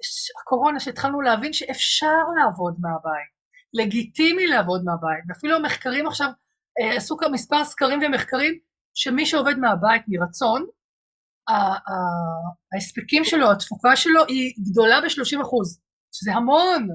הקורונה 0.41 0.81
שהתחלנו 0.81 1.21
להבין 1.21 1.53
שאפשר 1.53 2.23
לעבוד 2.37 2.77
מהבית, 2.81 3.33
לגיטימי 3.75 4.47
לעבוד 4.47 4.85
מהבית, 4.85 5.25
ואפילו 5.29 5.57
המחקרים 5.57 6.07
עכשיו, 6.07 6.29
אה, 6.81 6.97
עשו 6.97 7.17
כאן 7.17 7.33
מספר 7.33 7.65
סקרים 7.65 8.01
ומחקרים, 8.03 8.59
שמי 8.95 9.27
שעובד 9.27 9.59
מהבית 9.59 10.03
מרצון, 10.09 10.67
ההספקים 12.75 13.25
שלו, 13.25 13.53
התפוקה 13.53 13.97
שלו 13.97 14.25
היא 14.29 14.55
גדולה 14.71 15.01
ב-30 15.01 15.43
אחוז, 15.43 15.81
שזה 16.13 16.33
המון, 16.33 16.89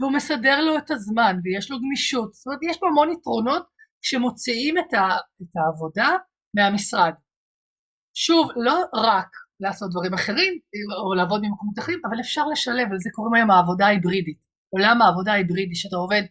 והוא 0.00 0.12
מסדר 0.12 0.60
לו 0.60 0.78
את 0.78 0.90
הזמן, 0.90 1.36
ויש 1.44 1.70
לו 1.70 1.78
גמישות, 1.80 2.34
זאת 2.34 2.46
אומרת, 2.46 2.60
יש 2.62 2.78
פה 2.78 2.86
המון 2.86 3.10
יתרונות 3.10 3.66
שמוציאים 4.02 4.78
את, 4.78 4.94
ה- 4.94 5.18
את 5.42 5.52
העבודה 5.56 6.08
מהמשרד. 6.54 7.12
שוב, 8.14 8.50
לא 8.56 8.84
רק 8.94 9.28
לעשות 9.60 9.90
דברים 9.90 10.14
אחרים, 10.14 10.52
או 11.06 11.14
לעבוד 11.14 11.40
ממקומות 11.42 11.78
אחרים, 11.78 12.00
אבל 12.08 12.20
אפשר 12.20 12.46
לשלב, 12.46 12.88
על 12.92 12.98
זה 12.98 13.10
קוראים 13.12 13.34
היום 13.34 13.50
העבודה 13.50 13.86
ההיברידית. 13.86 14.38
עולם 14.74 15.02
העבודה 15.02 15.32
ההיברידי, 15.32 15.74
שאתה 15.74 15.96
עובד 15.96 16.22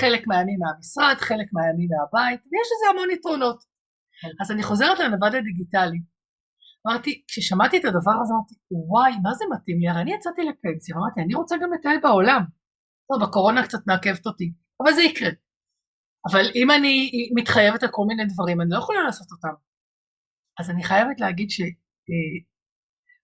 חלק 0.00 0.26
מהימים 0.26 0.58
מהמשרד, 0.62 1.16
חלק 1.18 1.48
מהימים 1.52 1.88
מהבית, 1.92 2.40
ויש 2.40 2.68
לזה 2.72 2.90
המון 2.90 3.10
יתרונות. 3.10 3.58
אז 4.42 4.50
אני 4.52 4.62
חוזרת 4.62 4.98
לנווד 4.98 5.34
הדיגיטלי. 5.34 5.98
אמרתי, 6.86 7.22
כששמעתי 7.28 7.76
את 7.78 7.84
הדבר 7.84 8.16
הזה, 8.22 8.32
אמרתי, 8.34 8.54
וואי, 8.70 9.12
מה 9.22 9.34
זה 9.34 9.44
מתאים 9.54 9.80
לי? 9.80 9.88
הרי 9.88 10.00
אני 10.02 10.14
יצאתי 10.14 10.42
לפנסיה, 10.42 10.96
אמרתי, 10.96 11.20
אני 11.20 11.34
רוצה 11.34 11.56
גם 11.62 11.72
לטייל 11.72 12.00
בעולם. 12.02 12.42
טוב, 13.08 13.22
הקורונה 13.22 13.62
קצת 13.62 13.78
מעכבת 13.86 14.26
אותי, 14.26 14.52
אבל 14.82 14.92
זה 14.92 15.02
יקרה. 15.02 15.30
אבל 16.30 16.44
אם 16.54 16.70
אני 16.70 17.10
מתחייבת 17.34 17.82
על 17.82 17.88
כל 17.92 18.02
מיני 18.06 18.24
דברים, 18.26 18.60
אני 18.60 18.70
לא 18.70 18.78
יכולה 18.78 19.02
לעשות 19.02 19.26
אותם. 19.32 19.54
אז 20.60 20.70
אני 20.70 20.84
חייבת 20.84 21.20
להגיד 21.20 21.48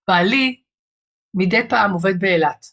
שבעלי 0.07 0.63
מדי 1.35 1.69
פעם 1.69 1.93
עובד 1.93 2.15
באילת. 2.21 2.67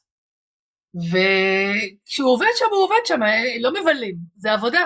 וכשהוא 0.95 2.29
עובד 2.33 2.53
שם, 2.55 2.65
הוא 2.71 2.83
עובד 2.83 3.05
שם, 3.05 3.23
אה, 3.23 3.59
לא 3.61 3.71
מבלים, 3.81 4.17
זה 4.35 4.53
עבודה. 4.53 4.85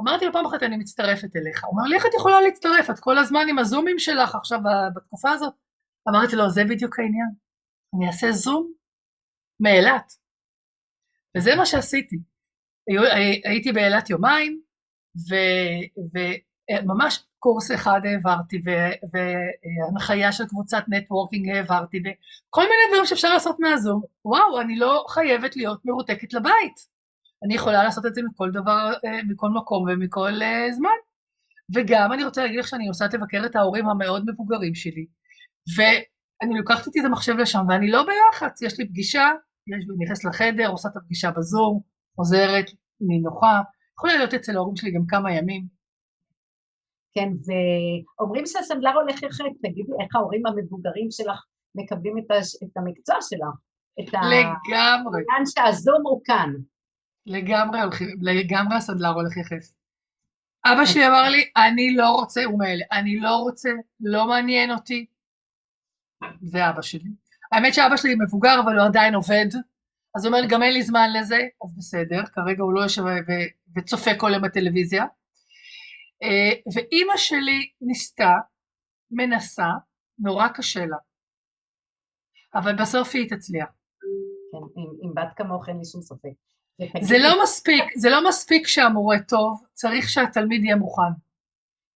אמרתי 0.00 0.24
לו 0.26 0.32
פעם 0.32 0.46
אחת, 0.46 0.62
אני 0.62 0.76
מצטרפת 0.76 1.36
אליך. 1.36 1.64
הוא 1.64 1.70
אומר 1.70 1.88
לי, 1.88 1.96
איך 1.96 2.06
את 2.06 2.14
יכולה 2.14 2.40
להצטרף? 2.40 2.90
את 2.90 3.00
כל 3.00 3.18
הזמן 3.18 3.46
עם 3.50 3.58
הזומים 3.58 3.98
שלך 3.98 4.34
עכשיו 4.34 4.58
בתקופה 4.96 5.30
הזאת? 5.30 5.54
אמרתי 6.08 6.36
לו, 6.36 6.50
זה 6.50 6.62
בדיוק 6.70 6.98
העניין. 6.98 7.30
אני 7.94 8.06
אעשה 8.06 8.32
זום 8.32 8.72
מאילת. 9.60 10.12
וזה 11.36 11.54
מה 11.56 11.66
שעשיתי. 11.66 12.16
הייתי 13.44 13.72
באילת 13.72 14.10
יומיים, 14.10 14.60
ו- 15.30 16.02
וממש 16.14 17.24
קורס 17.38 17.72
אחד 17.72 18.00
העברתי, 18.04 18.62
והנחיה 19.12 20.32
של 20.32 20.46
קבוצת 20.46 20.84
נטוורקינג 20.88 21.48
העברתי, 21.48 21.98
וכל 21.98 22.62
מיני 22.62 22.82
דברים 22.88 23.06
שאפשר 23.06 23.34
לעשות 23.34 23.56
מהזום. 23.60 24.02
וואו, 24.24 24.60
אני 24.60 24.78
לא 24.78 25.04
חייבת 25.08 25.56
להיות 25.56 25.80
מרותקת 25.84 26.32
לבית. 26.32 26.98
אני 27.44 27.54
יכולה 27.54 27.82
לעשות 27.84 28.06
את 28.06 28.14
זה 28.14 28.22
מכל 28.22 28.50
דבר, 28.50 28.92
אה, 29.04 29.20
מכל 29.28 29.48
מקום 29.48 29.84
ומכל 29.88 30.42
אה, 30.42 30.72
זמן. 30.72 30.98
וגם 31.74 32.12
אני 32.12 32.24
רוצה 32.24 32.42
להגיד 32.42 32.58
לך 32.58 32.68
שאני 32.68 32.86
נוסעת 32.86 33.14
לבקר 33.14 33.42
את 33.46 33.56
ההורים 33.56 33.88
המאוד 33.88 34.24
מבוגרים 34.26 34.74
שלי, 34.74 35.06
ואני 35.76 36.58
לוקחת 36.58 36.86
איתי 36.86 37.00
את 37.00 37.04
המחשב 37.04 37.32
לשם, 37.32 37.60
ואני 37.68 37.90
לא 37.90 38.04
בלחץ, 38.06 38.62
יש 38.62 38.78
לי 38.78 38.88
פגישה, 38.88 39.30
יש 39.68 39.84
לי 39.88 40.04
נכנס 40.04 40.24
לחדר, 40.24 40.68
עושה 40.68 40.88
את 40.88 40.96
הפגישה 40.96 41.30
בזום, 41.30 41.80
חוזרת, 42.16 42.64
נינוחה, 43.00 43.60
יכולה 43.98 44.16
להיות 44.16 44.34
אצל 44.34 44.56
ההורים 44.56 44.76
שלי 44.76 44.90
גם 44.90 45.06
כמה 45.08 45.32
ימים. 45.32 45.66
כן, 47.14 47.28
ואומרים 48.18 48.46
שהסנדלר 48.46 48.94
הולך 48.94 49.22
יחד, 49.22 49.44
תגידי, 49.62 49.92
איך 50.02 50.16
ההורים 50.16 50.46
המבוגרים 50.46 51.10
שלך 51.10 51.44
מקבלים 51.74 52.18
את, 52.18 52.30
הש... 52.30 52.56
את 52.62 52.76
המקצוע 52.76 53.16
שלך? 53.20 53.54
את 54.00 54.08
לגמרי, 54.08 55.18
העניין 55.18 55.46
שהזום 55.46 56.02
הוא 56.02 56.20
כאן. 56.24 56.52
לגמרי, 57.26 57.78
לגמרי 58.20 58.76
הסנדלר 58.76 59.08
הולך 59.08 59.36
יחף. 59.36 59.72
אבא 60.66 60.84
שלי 60.84 61.06
אמר 61.06 61.28
לי, 61.28 61.50
אני 61.56 61.96
לא 61.96 62.10
רוצה, 62.10 62.44
הוא 62.44 62.58
מאלה, 62.58 62.84
אני 62.92 63.20
לא 63.20 63.36
רוצה, 63.36 63.70
לא 64.00 64.28
מעניין 64.28 64.70
אותי. 64.70 65.06
זה 66.42 66.70
אבא 66.70 66.82
שלי. 66.82 67.10
האמת 67.52 67.74
שאבא 67.74 67.96
שלי 67.96 68.14
מבוגר, 68.14 68.60
אבל 68.64 68.78
הוא 68.78 68.86
עדיין 68.86 69.14
עובד, 69.14 69.46
אז 70.14 70.24
הוא 70.24 70.32
אומר 70.32 70.40
לי, 70.40 70.48
גם 70.48 70.62
אין 70.62 70.72
לי 70.72 70.82
זמן 70.82 71.08
לזה, 71.12 71.38
אז 71.64 71.76
בסדר, 71.76 72.26
כרגע 72.26 72.62
הוא 72.62 72.72
לא 72.72 72.80
יושב 72.80 73.02
וצופה 73.76 74.10
כל 74.18 74.30
יום 74.32 74.42
בטלוויזיה. 74.42 75.04
אה, 76.22 76.72
ואימא 76.74 77.16
שלי 77.16 77.70
ניסתה, 77.80 78.32
מנסה, 79.10 79.68
נורא 80.18 80.48
קשה 80.48 80.86
לה. 80.86 80.96
אבל 82.54 82.76
בסוף 82.76 83.14
היא 83.14 83.28
תצליח. 83.30 83.68
כן, 84.52 84.80
עם, 84.80 84.90
עם 85.02 85.14
בת 85.14 85.36
כמוך 85.36 85.68
אין 85.68 85.78
לי 85.78 85.84
שום 85.84 86.02
ספק. 86.02 86.28
זה 87.02 87.18
לא 87.18 87.42
מספיק, 87.42 87.84
זה 87.96 88.10
לא 88.10 88.28
מספיק 88.28 88.66
שהמורה 88.66 89.16
טוב, 89.28 89.66
צריך 89.72 90.08
שהתלמיד 90.08 90.64
יהיה 90.64 90.76
מוכן. 90.76 91.12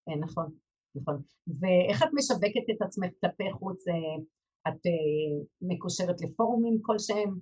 כן, 0.07 0.21
נכון, 0.21 0.51
נכון. 0.95 1.23
ואיך 1.61 2.03
את 2.03 2.09
משווקת 2.15 2.77
את 2.77 2.83
עצמך 2.83 3.11
כלפי 3.21 3.45
חוץ? 3.53 3.85
אה, 4.67 4.73
את 4.73 4.87
אה, 4.87 5.45
מקושרת 5.63 6.21
לפורומים 6.21 6.79
כלשהם? 6.83 7.35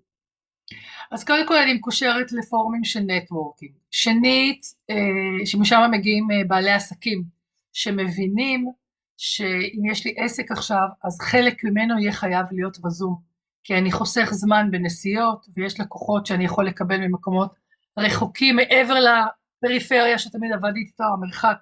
אז 1.11 1.24
קודם 1.24 1.48
כל 1.48 1.56
אני 1.56 1.74
מקושרת 1.74 2.33
לפורומים 2.33 2.85
של 2.85 3.00
נטוורקינג. 3.00 3.72
שנית, 3.90 4.62
אה, 4.90 5.46
שמשם 5.46 5.80
מגיעים 5.90 6.28
בעלי 6.48 6.70
עסקים 6.70 7.24
שמבינים 7.72 8.72
שאם 9.16 9.90
יש 9.90 10.06
לי 10.06 10.14
עסק 10.16 10.50
עכשיו, 10.50 10.87
אז 11.04 11.18
חלק 11.20 11.64
ממנו 11.64 11.98
יהיה 11.98 12.12
חייב 12.12 12.46
להיות 12.52 12.78
בזום. 12.78 13.30
כי 13.64 13.74
אני 13.74 13.92
חוסך 13.92 14.28
זמן 14.33 14.70
בנסיעות, 14.70 15.46
ויש 15.56 15.80
לקוחות 15.80 16.26
שאני 16.26 16.44
יכול 16.44 16.66
לקבל 16.66 16.96
ממקומות 16.96 17.54
רחוקים 17.98 18.56
מעבר 18.56 18.94
לפריפריה 18.94 20.18
שתמיד 20.18 20.52
עבדתי 20.52 20.80
איתו, 20.80 21.04
המרחק 21.04 21.56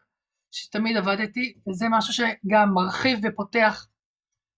שתמיד 0.51 0.97
עבדתי, 0.97 1.55
וזה 1.69 1.87
משהו 1.91 2.13
שגם 2.13 2.75
מרחיב 2.75 3.19
ופותח 3.23 3.87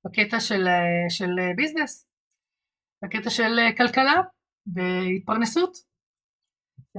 בקטע 0.05 0.41
של, 0.41 0.67
של 1.09 1.31
ביזנס, 1.57 2.07
בקטע 3.05 3.31
של 3.31 3.59
כלכלה 3.77 4.23
והתפרנסות, 4.67 5.77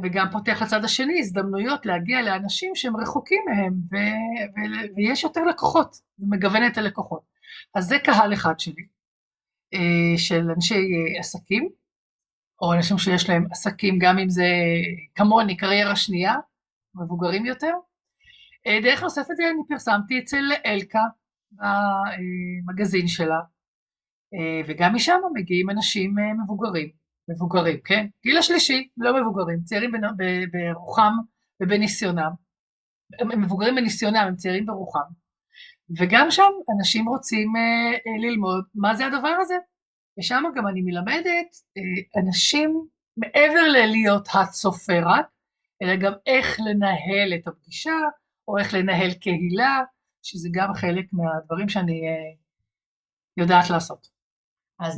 וגם 0.04 0.28
פותח 0.32 0.62
לצד 0.62 0.84
השני 0.86 1.20
הזדמנויות 1.20 1.86
להגיע 1.86 2.22
לאנשים 2.22 2.76
שהם 2.76 2.98
רחוקים 2.98 3.42
מהם, 3.46 3.74
ו, 3.92 3.96
ו, 4.56 4.96
ויש 4.96 5.24
יותר 5.24 5.44
לקוחות, 5.44 5.96
מגוון 6.20 6.68
את 6.68 6.78
הלקוחות. 6.78 7.22
אז 7.76 7.86
זה 7.86 8.00
קהל 8.00 8.34
אחד 8.34 8.60
שלי. 8.60 8.86
אה, 9.74 10.18
של 10.18 10.52
אנשי 10.56 10.76
אה, 10.76 11.20
עסקים, 11.20 11.70
או 12.62 12.74
אנשים 12.74 12.98
שיש 12.98 13.30
להם 13.30 13.46
עסקים, 13.52 14.00
גם 14.00 14.18
אם 14.20 14.30
זה 14.30 14.48
כמוני, 15.16 15.58
קריירה 15.58 15.96
שנייה, 15.96 16.36
מבוגרים 16.96 17.46
יותר. 17.46 17.74
אה, 18.68 18.80
דרך 18.84 19.04
נוספת 19.04 19.30
אני 19.40 19.68
פרסמתי 19.70 20.20
אצל 20.20 20.44
אלקה, 20.66 21.00
במגזין 21.52 23.08
שלה, 23.08 23.40
וגם 24.68 24.96
משם 24.96 25.20
מגיעים 25.34 25.70
אנשים 25.70 26.16
מבוגרים, 26.44 26.90
מבוגרים, 27.30 27.78
כן? 27.86 28.08
גיל 28.24 28.38
השלישי, 28.38 28.90
לא 28.98 29.22
מבוגרים, 29.22 29.60
צעירים 29.64 29.92
ברוחם 30.52 31.14
ובניסיונם, 31.62 32.32
הם 33.20 33.42
מבוגרים 33.42 33.76
בניסיונם, 33.76 34.26
הם 34.28 34.36
צעירים 34.36 34.66
ברוחם, 34.66 35.00
וגם 36.00 36.32
שם 36.32 36.52
אנשים 36.78 37.08
רוצים 37.08 37.56
אה, 37.56 37.92
אה, 37.92 38.30
ללמוד. 38.30 38.64
מה 38.76 38.96
זה 38.96 39.06
הדבר 39.06 39.36
הזה. 39.42 39.56
ושם 40.20 40.44
גם 40.56 40.68
אני 40.68 40.82
מלמדת 40.82 41.56
אה, 41.78 42.22
אנשים 42.22 42.88
מעבר 43.18 43.68
ללהיות 43.68 44.28
הצופה 44.34 45.00
רק, 45.06 45.26
אלא 45.82 45.96
גם 45.96 46.12
איך 46.26 46.60
לנהל 46.60 47.34
את 47.36 47.48
הפגישה, 47.48 47.98
או 48.48 48.58
איך 48.58 48.74
לנהל 48.74 49.14
קהילה, 49.14 49.82
שזה 50.24 50.50
גם 50.52 50.74
חלק 50.74 51.06
מהדברים 51.14 51.70
שאני 51.70 52.08
אה, 52.08 52.34
יודעת 53.38 53.70
לעשות. 53.70 54.08
אז 54.80 54.98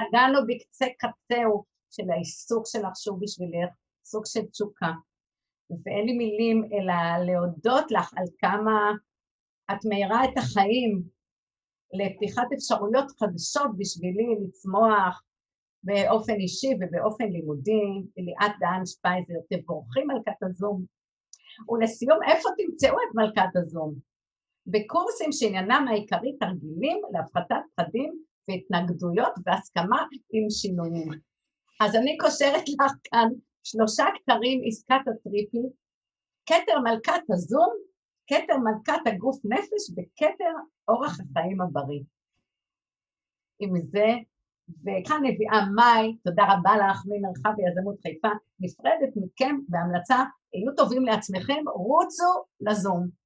נגענו 0.00 0.38
בקצה 0.48 0.86
קצהו 0.98 1.64
של 1.90 2.10
העיסוק 2.10 2.66
שלך 2.66 2.96
שוב 3.04 3.20
בשבילך, 3.22 3.74
סוג 4.04 4.26
של 4.26 4.46
תשוקה. 4.46 4.92
ואין 5.84 6.06
לי 6.06 6.12
מילים 6.12 6.68
אלא 6.72 7.24
להודות 7.26 7.90
לך 7.90 8.14
על 8.16 8.24
כמה 8.38 8.92
את 9.72 9.84
מאירה 9.88 10.24
את 10.24 10.38
החיים 10.38 11.02
לפתיחת 11.92 12.48
אפשרויות 12.56 13.10
חדשות 13.18 13.70
בשבילי 13.78 14.36
לצמוח 14.44 15.22
באופן 15.82 16.32
אישי 16.32 16.72
ובאופן 16.80 17.24
לימודי, 17.24 17.86
ליאת 18.16 18.52
דהן 18.60 18.86
שפייזר, 18.86 19.40
תבורכי 19.50 20.00
מלכת 20.04 20.42
הזום. 20.42 20.84
ולסיום, 21.68 22.18
איפה 22.28 22.48
תמצאו 22.58 22.96
את 22.96 23.14
מלכת 23.14 23.56
הזום? 23.56 24.09
בקורסים 24.66 25.32
שעניינם 25.32 25.86
העיקרי 25.88 26.36
תרגילים 26.40 27.02
להפחתת 27.12 27.56
פחדים 27.74 28.22
והתנגדויות 28.48 29.32
והסכמה 29.46 30.04
עם 30.32 30.50
שינויים. 30.50 31.08
אז 31.80 31.96
אני 31.96 32.18
קושרת 32.18 32.68
לך 32.68 32.92
כאן 33.04 33.28
שלושה 33.64 34.04
כתרים 34.14 34.60
עסקת 34.66 35.08
הטריפי, 35.08 35.62
כתר 36.46 36.78
מלכת 36.80 37.22
הזום 37.32 37.72
כתר 38.30 38.56
מלכת 38.58 39.06
הגוף 39.06 39.36
נפש 39.44 39.90
בכתר 39.94 40.54
אורח 40.88 41.18
החיים 41.20 41.60
הבריא. 41.60 42.02
עם 43.58 43.80
זה, 43.80 44.06
וכאן 44.68 45.20
נביאה 45.22 45.66
מאי, 45.74 46.16
תודה 46.24 46.42
רבה 46.48 46.70
לך 46.76 47.02
ממרחב 47.06 47.52
יזמות 47.58 47.96
חיפה, 48.02 48.28
נפרדת 48.60 49.12
מכם 49.16 49.56
בהמלצה, 49.68 50.16
היו 50.52 50.74
טובים 50.76 51.04
לעצמכם, 51.04 51.62
רוצו 51.74 52.44
לזום. 52.60 53.19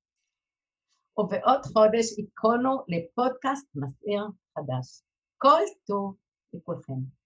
ובעוד 1.18 1.62
חודש 1.62 2.06
עדכונו 2.18 2.84
לפודקאסט 2.88 3.66
מסעיר 3.74 4.24
חדש. 4.58 5.02
כל 5.38 5.62
טוב 5.86 6.14
לכולכם. 6.54 7.23